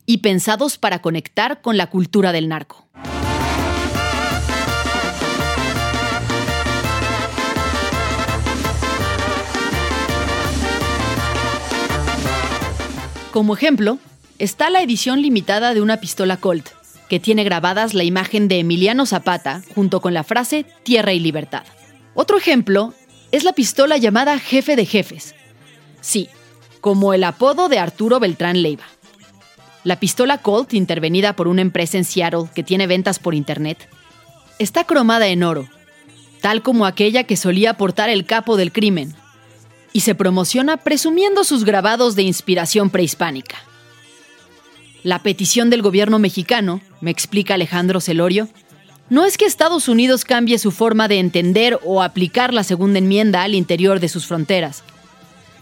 y 0.05 0.19
pensados 0.19 0.77
para 0.77 1.01
conectar 1.01 1.63
con 1.63 1.79
la 1.79 1.87
cultura 1.87 2.33
del 2.33 2.49
narco. 2.49 2.87
Como 13.33 13.55
ejemplo, 13.55 13.99
está 14.39 14.69
la 14.69 14.83
edición 14.83 15.23
limitada 15.23 15.73
de 15.73 15.81
una 15.81 15.97
pistola 15.97 16.37
Colt, 16.37 16.69
que 17.09 17.21
tiene 17.21 17.43
grabadas 17.43 17.95
la 17.95 18.05
imagen 18.05 18.49
de 18.49 18.59
Emiliano 18.59 19.07
Zapata 19.07 19.63
junto 19.75 20.03
con 20.03 20.13
la 20.13 20.25
frase 20.25 20.67
Tierra 20.85 21.15
y 21.15 21.21
Libertad. 21.21 21.65
Otro 22.17 22.39
ejemplo 22.39 22.95
es 23.31 23.45
la 23.45 23.53
pistola 23.53 23.99
llamada 23.99 24.39
Jefe 24.39 24.75
de 24.75 24.87
Jefes. 24.87 25.35
Sí, 26.01 26.31
como 26.81 27.13
el 27.13 27.23
apodo 27.23 27.69
de 27.69 27.79
Arturo 27.79 28.19
Beltrán 28.19 28.63
Leiva. 28.63 28.85
La 29.85 30.01
pistola 30.01 30.39
Colt, 30.39 30.73
intervenida 30.73 31.37
por 31.37 31.47
una 31.47 31.61
empresa 31.61 31.99
en 31.99 32.05
Seattle 32.05 32.49
que 32.55 32.63
tiene 32.63 32.87
ventas 32.87 33.19
por 33.19 33.35
internet, 33.35 33.87
está 34.59 34.85
cromada 34.85 35.29
en 35.29 35.43
oro, 35.43 35.69
tal 36.41 36.63
como 36.63 36.87
aquella 36.87 37.25
que 37.25 37.37
solía 37.37 37.75
portar 37.75 38.09
el 38.09 38.25
capo 38.25 38.57
del 38.57 38.73
crimen, 38.73 39.15
y 39.93 40.01
se 40.01 40.15
promociona 40.15 40.79
presumiendo 40.79 41.45
sus 41.45 41.65
grabados 41.65 42.17
de 42.17 42.23
inspiración 42.23 42.89
prehispánica. 42.89 43.57
La 45.03 45.23
petición 45.23 45.69
del 45.69 45.83
gobierno 45.83 46.19
mexicano, 46.19 46.81
me 47.03 47.11
explica 47.11 47.55
Alejandro 47.55 48.01
Celorio, 48.01 48.49
no 49.09 49.25
es 49.25 49.39
que 49.39 49.45
Estados 49.45 49.89
Unidos 49.89 50.25
cambie 50.25 50.59
su 50.59 50.71
forma 50.71 51.09
de 51.09 51.19
entender 51.19 51.79
o 51.85 52.03
aplicar 52.03 52.53
la 52.53 52.65
segunda 52.65 52.99
enmienda 52.99 53.43
al 53.43 53.55
interior 53.55 54.01
de 54.01 54.09
sus 54.09 54.27
fronteras, 54.27 54.83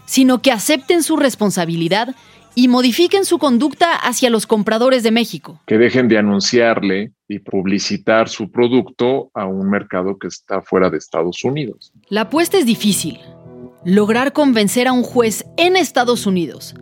sino 0.05 0.41
que 0.41 0.51
acepten 0.51 1.03
su 1.03 1.17
responsabilidad 1.17 2.15
y 2.55 2.69
modifiquen 2.69 3.25
su 3.25 3.37
conducta 3.37 3.93
hacia 3.93 4.29
los 4.29 4.47
compradores 4.47 5.03
de 5.03 5.11
México. 5.11 5.59
Que 5.67 5.77
dejen 5.77 6.07
de 6.07 6.17
anunciarle 6.17 7.11
y 7.27 7.39
publicitar 7.39 8.29
su 8.29 8.49
producto 8.49 9.29
a 9.33 9.45
un 9.45 9.69
mercado 9.69 10.17
que 10.17 10.27
está 10.27 10.61
fuera 10.61 10.89
de 10.89 10.97
Estados 10.97 11.43
Unidos. 11.43 11.91
La 12.07 12.21
apuesta 12.21 12.57
es 12.57 12.65
difícil. 12.65 13.19
Lograr 13.83 14.31
convencer 14.31 14.87
a 14.87 14.93
un 14.93 15.03
juez 15.03 15.45
en 15.57 15.75
Estados 15.75 16.25
Unidos 16.25 16.75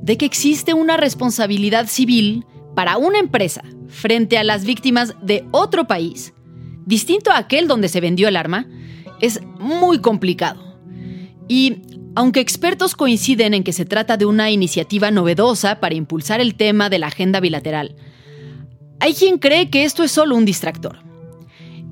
de 0.00 0.16
que 0.16 0.24
existe 0.24 0.74
una 0.74 0.96
responsabilidad 0.96 1.86
civil 1.86 2.46
para 2.78 2.96
una 2.96 3.18
empresa 3.18 3.64
frente 3.88 4.38
a 4.38 4.44
las 4.44 4.64
víctimas 4.64 5.16
de 5.20 5.44
otro 5.50 5.88
país, 5.88 6.32
distinto 6.86 7.32
a 7.32 7.38
aquel 7.38 7.66
donde 7.66 7.88
se 7.88 8.00
vendió 8.00 8.28
el 8.28 8.36
arma, 8.36 8.68
es 9.20 9.40
muy 9.58 9.98
complicado. 9.98 10.78
Y 11.48 11.82
aunque 12.14 12.38
expertos 12.38 12.94
coinciden 12.94 13.52
en 13.52 13.64
que 13.64 13.72
se 13.72 13.84
trata 13.84 14.16
de 14.16 14.26
una 14.26 14.52
iniciativa 14.52 15.10
novedosa 15.10 15.80
para 15.80 15.96
impulsar 15.96 16.40
el 16.40 16.54
tema 16.54 16.88
de 16.88 17.00
la 17.00 17.08
agenda 17.08 17.40
bilateral, 17.40 17.96
hay 19.00 19.12
quien 19.12 19.38
cree 19.38 19.70
que 19.70 19.82
esto 19.82 20.04
es 20.04 20.12
solo 20.12 20.36
un 20.36 20.44
distractor. 20.44 21.00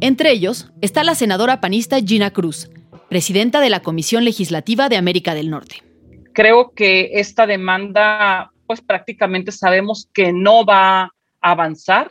Entre 0.00 0.30
ellos 0.30 0.70
está 0.82 1.02
la 1.02 1.16
senadora 1.16 1.60
panista 1.60 1.98
Gina 1.98 2.30
Cruz, 2.30 2.70
presidenta 3.08 3.58
de 3.60 3.70
la 3.70 3.80
Comisión 3.80 4.24
Legislativa 4.24 4.88
de 4.88 4.98
América 4.98 5.34
del 5.34 5.50
Norte. 5.50 5.82
Creo 6.32 6.70
que 6.76 7.10
esta 7.14 7.44
demanda, 7.44 8.52
pues 8.66 8.80
prácticamente 8.80 9.52
sabemos 9.52 10.08
que 10.12 10.32
no 10.32 10.64
va 10.64 11.02
a 11.02 11.10
avanzar 11.40 12.10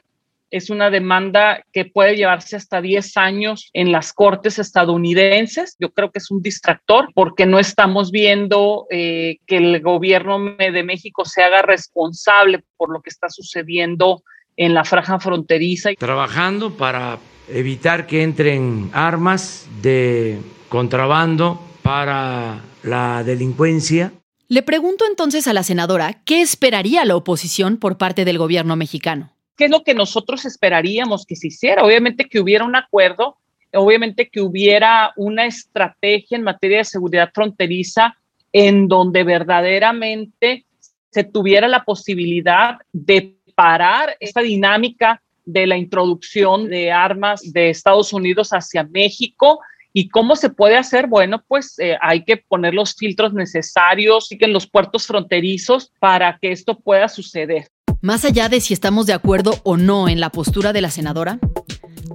es 0.55 0.69
una 0.69 0.89
demanda 0.89 1.63
que 1.73 1.85
puede 1.85 2.15
llevarse 2.15 2.55
hasta 2.55 2.81
10 2.81 3.17
años 3.17 3.69
en 3.73 3.91
las 3.91 4.13
cortes 4.13 4.57
estadounidenses. 4.57 5.75
Yo 5.79 5.89
creo 5.91 6.11
que 6.11 6.19
es 6.19 6.31
un 6.31 6.41
distractor 6.41 7.09
porque 7.13 7.45
no 7.45 7.59
estamos 7.59 8.11
viendo 8.11 8.85
eh, 8.89 9.39
que 9.47 9.57
el 9.57 9.81
gobierno 9.81 10.55
de 10.57 10.83
México 10.83 11.25
se 11.25 11.43
haga 11.43 11.61
responsable 11.61 12.63
por 12.77 12.89
lo 12.89 13.01
que 13.01 13.09
está 13.09 13.29
sucediendo 13.29 14.23
en 14.55 14.73
la 14.73 14.85
franja 14.85 15.19
fronteriza. 15.19 15.89
Trabajando 15.97 16.77
para 16.77 17.19
evitar 17.49 18.07
que 18.07 18.23
entren 18.23 18.89
armas 18.93 19.67
de 19.81 20.39
contrabando 20.69 21.59
para 21.81 22.61
la 22.83 23.23
delincuencia. 23.23 24.13
Le 24.47 24.61
pregunto 24.61 25.05
entonces 25.09 25.47
a 25.47 25.53
la 25.53 25.63
senadora 25.63 26.21
qué 26.23 26.41
esperaría 26.41 27.03
la 27.03 27.15
oposición 27.15 27.77
por 27.77 27.97
parte 27.97 28.25
del 28.25 28.37
gobierno 28.37 28.75
mexicano. 28.75 29.31
¿Qué 29.57 29.65
es 29.65 29.71
lo 29.71 29.83
que 29.83 29.95
nosotros 29.95 30.45
esperaríamos 30.45 31.25
que 31.25 31.35
se 31.35 31.47
hiciera? 31.47 31.83
Obviamente 31.83 32.25
que 32.25 32.39
hubiera 32.39 32.63
un 32.63 32.75
acuerdo, 32.75 33.37
obviamente 33.73 34.29
que 34.29 34.41
hubiera 34.41 35.13
una 35.15 35.45
estrategia 35.45 36.37
en 36.37 36.43
materia 36.43 36.79
de 36.79 36.85
seguridad 36.85 37.31
fronteriza 37.33 38.15
en 38.51 38.87
donde 38.87 39.23
verdaderamente 39.23 40.65
se 41.09 41.23
tuviera 41.23 41.67
la 41.67 41.83
posibilidad 41.83 42.77
de 42.93 43.37
parar 43.55 44.15
esta 44.19 44.41
dinámica 44.41 45.21
de 45.45 45.65
la 45.65 45.77
introducción 45.77 46.69
de 46.69 46.91
armas 46.91 47.41
de 47.51 47.69
Estados 47.69 48.13
Unidos 48.13 48.49
hacia 48.49 48.83
México. 48.83 49.59
¿Y 49.97 50.09
cómo 50.09 50.35
se 50.35 50.49
puede 50.49 50.75
hacer? 50.75 51.07
Bueno, 51.07 51.41
pues 51.47 51.79
eh, 51.79 51.95
hay 52.01 52.25
que 52.25 52.35
poner 52.35 52.73
los 52.73 52.95
filtros 52.95 53.33
necesarios 53.33 54.29
y 54.29 54.37
que 54.37 54.43
en 54.43 54.51
los 54.51 54.67
puertos 54.67 55.07
fronterizos 55.07 55.93
para 56.01 56.37
que 56.37 56.51
esto 56.51 56.77
pueda 56.77 57.07
suceder. 57.07 57.69
Más 58.01 58.25
allá 58.25 58.49
de 58.49 58.59
si 58.59 58.73
estamos 58.73 59.05
de 59.05 59.13
acuerdo 59.13 59.61
o 59.63 59.77
no 59.77 60.09
en 60.09 60.19
la 60.19 60.31
postura 60.31 60.73
de 60.73 60.81
la 60.81 60.91
senadora, 60.91 61.39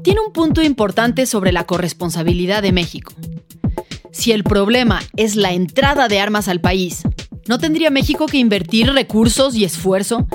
tiene 0.05 0.21
un 0.21 0.35
punto 0.35 0.61
importante 0.61 1.25
sobre 1.25 1.53
la 1.53 1.65
corresponsabilidad 1.65 2.63
de 2.63 2.73
México. 2.73 3.15
Si 4.13 4.33
el 4.33 4.45
problema 4.45 5.01
es 5.17 5.35
la 5.35 5.53
entrada 5.53 6.07
de 6.09 6.21
armas 6.21 6.49
al 6.49 6.61
país, 6.61 7.01
¿no 7.49 7.59
tendría 7.59 7.89
México 7.89 8.27
que 8.27 8.37
invertir 8.37 8.93
recursos 8.93 9.55
y 9.55 9.65
esfuerzo 9.65 10.27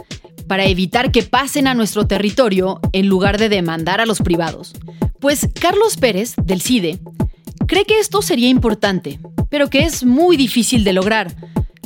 para 0.47 0.65
evitar 0.65 1.11
que 1.11 1.21
pasen 1.21 1.67
a 1.67 1.75
nuestro 1.75 2.07
territorio 2.07 2.79
en 2.91 3.05
lugar 3.05 3.37
de 3.37 3.49
demandar 3.49 4.01
a 4.01 4.07
los 4.07 4.17
privados? 4.17 4.73
Pues 5.19 5.47
Carlos 5.59 5.97
Pérez, 5.97 6.33
del 6.43 6.61
CIDE, 6.61 6.99
cree 7.67 7.85
que 7.85 7.99
esto 7.99 8.21
sería 8.21 8.49
importante, 8.49 9.19
pero 9.49 9.69
que 9.69 9.83
es 9.83 10.03
muy 10.05 10.37
difícil 10.37 10.83
de 10.83 10.93
lograr 10.93 11.33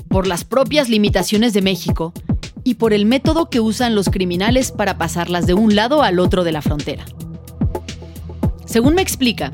por 0.10 0.28
las 0.28 0.44
propias 0.44 0.89
limitaciones 0.89 1.54
de 1.54 1.62
México 1.62 2.13
y 2.63 2.76
por 2.76 2.94
el 2.94 3.06
método 3.06 3.50
que 3.50 3.60
usan 3.60 3.96
los 3.96 4.10
criminales 4.10 4.72
para 4.72 4.98
pasarlas 4.98 5.48
de 5.48 5.54
un 5.54 5.76
lado 5.76 6.04
al 6.04 6.20
otro 6.20 6.44
de 6.44 6.52
la 6.52 6.62
frontera. 6.62 7.06
Según 8.65 8.96
me 8.96 9.02
explica, 9.02 9.54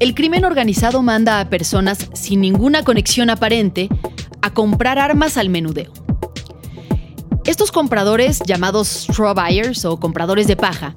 el 0.00 0.14
crimen 0.14 0.44
organizado 0.44 1.02
manda 1.02 1.40
a 1.40 1.48
personas 1.48 2.08
sin 2.14 2.40
ninguna 2.40 2.82
conexión 2.82 3.30
aparente 3.30 3.88
a 4.42 4.52
comprar 4.52 4.98
armas 4.98 5.36
al 5.36 5.48
menudeo. 5.48 5.92
Estos 7.46 7.72
compradores, 7.72 8.40
llamados 8.44 9.06
straw 9.08 9.34
buyers 9.34 9.84
o 9.84 10.00
compradores 10.00 10.46
de 10.46 10.56
paja, 10.56 10.96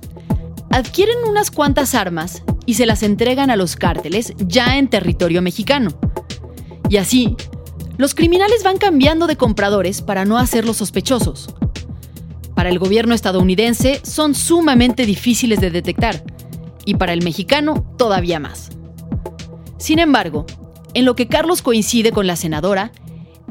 adquieren 0.72 1.18
unas 1.28 1.52
cuantas 1.52 1.94
armas 1.94 2.44
y 2.68 2.76
se 2.76 2.86
las 2.86 3.02
entregan 3.02 3.50
a 3.50 3.56
los 3.56 3.76
cárteles 3.76 4.34
ya 4.38 4.78
en 4.78 4.90
territorio 4.90 5.42
mexicano. 5.42 5.98
Y 6.90 6.98
así, 6.98 7.36
los 7.98 8.14
criminales 8.14 8.64
van 8.64 8.78
cambiando 8.78 9.26
de 9.26 9.38
compradores 9.38 10.04
para 10.04 10.26
no 10.26 10.38
hacerlos 10.38 10.78
sospechosos. 10.78 11.56
Para 12.54 12.70
el 12.70 12.78
gobierno 12.78 13.16
estadounidense 13.16 14.02
son 14.04 14.36
sumamente 14.36 15.06
difíciles 15.06 15.62
de 15.62 15.72
detectar 15.72 16.24
y 16.86 16.96
para 16.96 17.14
el 17.14 17.24
mexicano 17.24 17.86
todavía 17.98 18.40
más. 18.40 18.70
Sin 19.78 20.00
embargo, 20.00 20.46
en 20.94 21.06
lo 21.06 21.16
que 21.16 21.28
Carlos 21.28 21.62
coincide 21.62 22.12
con 22.12 22.28
la 22.28 22.36
senadora 22.36 22.92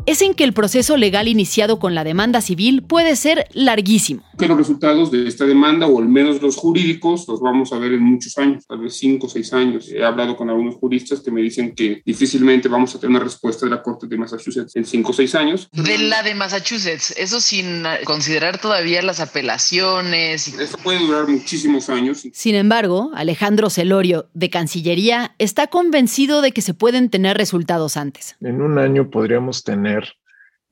es 0.06 0.22
en 0.22 0.34
que 0.34 0.44
el 0.44 0.52
proceso 0.52 0.96
legal 0.96 1.28
iniciado 1.28 1.78
con 1.78 1.94
la 1.94 2.04
demanda 2.04 2.40
civil 2.40 2.82
puede 2.82 3.16
ser 3.16 3.48
larguísimo. 3.52 4.22
Que 4.38 4.46
los 4.46 4.56
resultados 4.56 5.10
de 5.10 5.26
esta 5.26 5.44
demanda, 5.44 5.86
o 5.86 5.98
al 5.98 6.08
menos 6.08 6.40
los 6.40 6.56
jurídicos, 6.56 7.26
los 7.26 7.40
vamos 7.40 7.72
a 7.72 7.78
ver 7.78 7.92
en 7.92 8.02
muchos 8.02 8.38
años, 8.38 8.64
tal 8.66 8.78
vez 8.78 8.96
cinco 8.96 9.26
o 9.26 9.30
seis 9.30 9.52
años. 9.52 9.88
He 9.88 10.04
hablado 10.04 10.36
con 10.36 10.48
algunos 10.48 10.76
juristas 10.76 11.20
que 11.20 11.30
me 11.30 11.42
dicen 11.42 11.74
que 11.74 12.02
difícilmente 12.04 12.68
vamos 12.68 12.94
a 12.94 13.00
tener 13.00 13.16
una 13.16 13.24
respuesta 13.24 13.66
de 13.66 13.70
la 13.70 13.82
Corte 13.82 14.06
de 14.06 14.16
Massachusetts 14.16 14.76
en 14.76 14.84
cinco 14.84 15.10
o 15.10 15.14
seis 15.14 15.34
años. 15.34 15.68
De 15.72 15.98
la 15.98 16.22
de 16.22 16.34
Massachusetts, 16.34 17.14
eso 17.16 17.40
sin 17.40 17.82
considerar 18.04 18.60
todavía 18.60 19.02
las 19.02 19.20
apelaciones. 19.20 20.48
Esto 20.48 20.78
puede 20.78 21.00
durar 21.00 21.26
muchísimos 21.28 21.88
años. 21.88 22.28
Sin 22.32 22.54
embargo, 22.54 23.10
Alejandro 23.14 23.70
Celorio, 23.70 24.28
de 24.34 24.50
Cancillería, 24.50 25.34
está 25.38 25.66
convencido 25.66 26.42
de 26.42 26.52
que 26.52 26.62
se 26.62 26.74
pueden 26.74 27.10
tener 27.10 27.36
resultados 27.36 27.96
antes. 27.96 28.36
En 28.40 28.60
un 28.60 28.78
año 28.78 29.10
podríamos 29.10 29.64
tener 29.64 29.95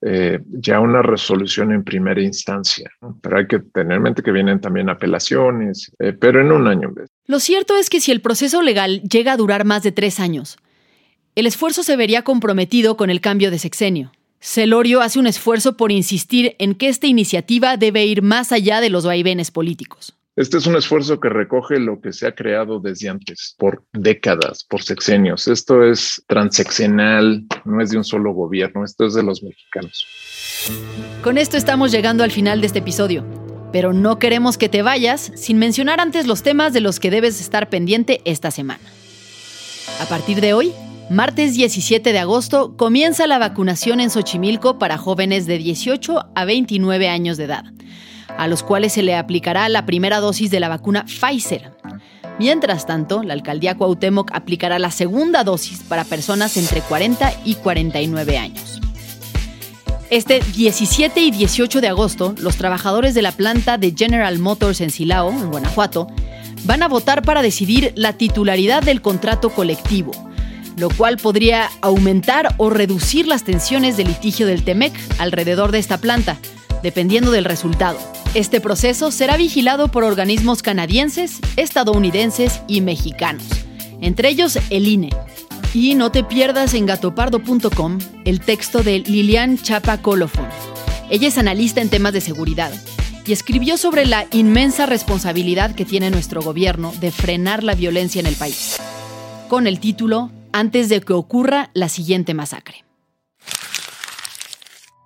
eh, 0.06 0.40
ya 0.50 0.80
una 0.80 1.00
resolución 1.00 1.72
en 1.72 1.82
primera 1.82 2.20
instancia. 2.20 2.90
Pero 3.22 3.38
hay 3.38 3.46
que 3.46 3.58
tener 3.60 3.96
en 3.96 4.02
mente 4.02 4.22
que 4.22 4.32
vienen 4.32 4.60
también 4.60 4.90
apelaciones, 4.90 5.90
eh, 5.98 6.12
pero 6.12 6.40
en 6.42 6.52
un 6.52 6.66
año. 6.66 6.92
Lo 7.26 7.40
cierto 7.40 7.76
es 7.76 7.88
que 7.88 8.00
si 8.00 8.12
el 8.12 8.20
proceso 8.20 8.60
legal 8.60 9.00
llega 9.02 9.32
a 9.32 9.36
durar 9.36 9.64
más 9.64 9.82
de 9.82 9.92
tres 9.92 10.20
años, 10.20 10.58
el 11.36 11.46
esfuerzo 11.46 11.82
se 11.82 11.96
vería 11.96 12.22
comprometido 12.22 12.96
con 12.96 13.08
el 13.08 13.20
cambio 13.20 13.50
de 13.50 13.58
sexenio. 13.58 14.12
Celorio 14.40 15.00
hace 15.00 15.18
un 15.18 15.26
esfuerzo 15.26 15.78
por 15.78 15.90
insistir 15.90 16.54
en 16.58 16.74
que 16.74 16.88
esta 16.88 17.06
iniciativa 17.06 17.78
debe 17.78 18.04
ir 18.04 18.20
más 18.20 18.52
allá 18.52 18.82
de 18.82 18.90
los 18.90 19.06
vaivenes 19.06 19.50
políticos. 19.50 20.14
Este 20.36 20.56
es 20.56 20.66
un 20.66 20.74
esfuerzo 20.74 21.20
que 21.20 21.28
recoge 21.28 21.78
lo 21.78 22.00
que 22.00 22.12
se 22.12 22.26
ha 22.26 22.34
creado 22.34 22.80
desde 22.80 23.08
antes, 23.08 23.54
por 23.56 23.84
décadas, 23.92 24.64
por 24.64 24.82
sexenios. 24.82 25.46
Esto 25.46 25.84
es 25.84 26.24
transeccional, 26.26 27.44
no 27.64 27.80
es 27.80 27.90
de 27.90 27.98
un 27.98 28.04
solo 28.04 28.32
gobierno, 28.32 28.84
esto 28.84 29.06
es 29.06 29.14
de 29.14 29.22
los 29.22 29.44
mexicanos. 29.44 30.04
Con 31.22 31.38
esto 31.38 31.56
estamos 31.56 31.92
llegando 31.92 32.24
al 32.24 32.32
final 32.32 32.60
de 32.60 32.66
este 32.66 32.80
episodio, 32.80 33.24
pero 33.70 33.92
no 33.92 34.18
queremos 34.18 34.58
que 34.58 34.68
te 34.68 34.82
vayas 34.82 35.30
sin 35.36 35.58
mencionar 35.58 36.00
antes 36.00 36.26
los 36.26 36.42
temas 36.42 36.72
de 36.72 36.80
los 36.80 36.98
que 36.98 37.12
debes 37.12 37.40
estar 37.40 37.68
pendiente 37.68 38.20
esta 38.24 38.50
semana. 38.50 38.82
A 40.00 40.06
partir 40.06 40.40
de 40.40 40.52
hoy, 40.52 40.72
martes 41.10 41.54
17 41.54 42.12
de 42.12 42.18
agosto, 42.18 42.76
comienza 42.76 43.28
la 43.28 43.38
vacunación 43.38 44.00
en 44.00 44.10
Xochimilco 44.10 44.80
para 44.80 44.98
jóvenes 44.98 45.46
de 45.46 45.58
18 45.58 46.32
a 46.34 46.44
29 46.44 47.08
años 47.08 47.36
de 47.36 47.44
edad 47.44 47.64
a 48.36 48.48
los 48.48 48.62
cuales 48.62 48.92
se 48.92 49.02
le 49.02 49.16
aplicará 49.16 49.68
la 49.68 49.86
primera 49.86 50.20
dosis 50.20 50.50
de 50.50 50.60
la 50.60 50.68
vacuna 50.68 51.04
Pfizer. 51.06 51.72
Mientras 52.38 52.86
tanto, 52.86 53.22
la 53.22 53.34
alcaldía 53.34 53.76
Cuauhtémoc 53.76 54.30
aplicará 54.32 54.78
la 54.78 54.90
segunda 54.90 55.44
dosis 55.44 55.80
para 55.88 56.04
personas 56.04 56.56
entre 56.56 56.80
40 56.80 57.32
y 57.44 57.54
49 57.54 58.38
años. 58.38 58.80
Este 60.10 60.40
17 60.54 61.20
y 61.20 61.30
18 61.30 61.80
de 61.80 61.88
agosto, 61.88 62.34
los 62.38 62.56
trabajadores 62.56 63.14
de 63.14 63.22
la 63.22 63.32
planta 63.32 63.78
de 63.78 63.94
General 63.96 64.38
Motors 64.38 64.80
en 64.80 64.90
Silao, 64.90 65.30
en 65.30 65.50
Guanajuato, 65.50 66.08
van 66.64 66.82
a 66.82 66.88
votar 66.88 67.22
para 67.22 67.42
decidir 67.42 67.92
la 67.96 68.12
titularidad 68.12 68.82
del 68.82 69.00
contrato 69.00 69.50
colectivo, 69.50 70.12
lo 70.76 70.90
cual 70.90 71.16
podría 71.16 71.68
aumentar 71.80 72.54
o 72.58 72.70
reducir 72.70 73.26
las 73.26 73.44
tensiones 73.44 73.96
de 73.96 74.04
litigio 74.04 74.46
del 74.46 74.64
TEMEC 74.64 74.92
alrededor 75.18 75.72
de 75.72 75.78
esta 75.78 75.98
planta, 75.98 76.36
dependiendo 76.82 77.30
del 77.30 77.44
resultado. 77.44 77.98
Este 78.34 78.60
proceso 78.60 79.12
será 79.12 79.36
vigilado 79.36 79.86
por 79.86 80.02
organismos 80.02 80.60
canadienses, 80.60 81.38
estadounidenses 81.56 82.62
y 82.66 82.80
mexicanos, 82.80 83.44
entre 84.00 84.28
ellos 84.28 84.58
el 84.70 84.88
INE. 84.88 85.10
Y 85.72 85.94
no 85.94 86.10
te 86.10 86.24
pierdas 86.24 86.74
en 86.74 86.86
gatopardo.com 86.86 87.98
el 88.24 88.40
texto 88.40 88.82
de 88.82 88.98
Lilian 88.98 89.56
Chapa 89.56 90.02
Colofón, 90.02 90.48
Ella 91.10 91.28
es 91.28 91.38
analista 91.38 91.80
en 91.80 91.90
temas 91.90 92.12
de 92.12 92.20
seguridad 92.20 92.72
y 93.24 93.32
escribió 93.32 93.76
sobre 93.76 94.04
la 94.04 94.26
inmensa 94.32 94.86
responsabilidad 94.86 95.72
que 95.76 95.84
tiene 95.84 96.10
nuestro 96.10 96.42
gobierno 96.42 96.92
de 97.00 97.12
frenar 97.12 97.62
la 97.62 97.76
violencia 97.76 98.18
en 98.18 98.26
el 98.26 98.34
país, 98.34 98.78
con 99.48 99.68
el 99.68 99.78
título 99.78 100.32
Antes 100.52 100.88
de 100.88 101.00
que 101.00 101.12
ocurra 101.12 101.70
la 101.72 101.88
siguiente 101.88 102.34
masacre. 102.34 102.83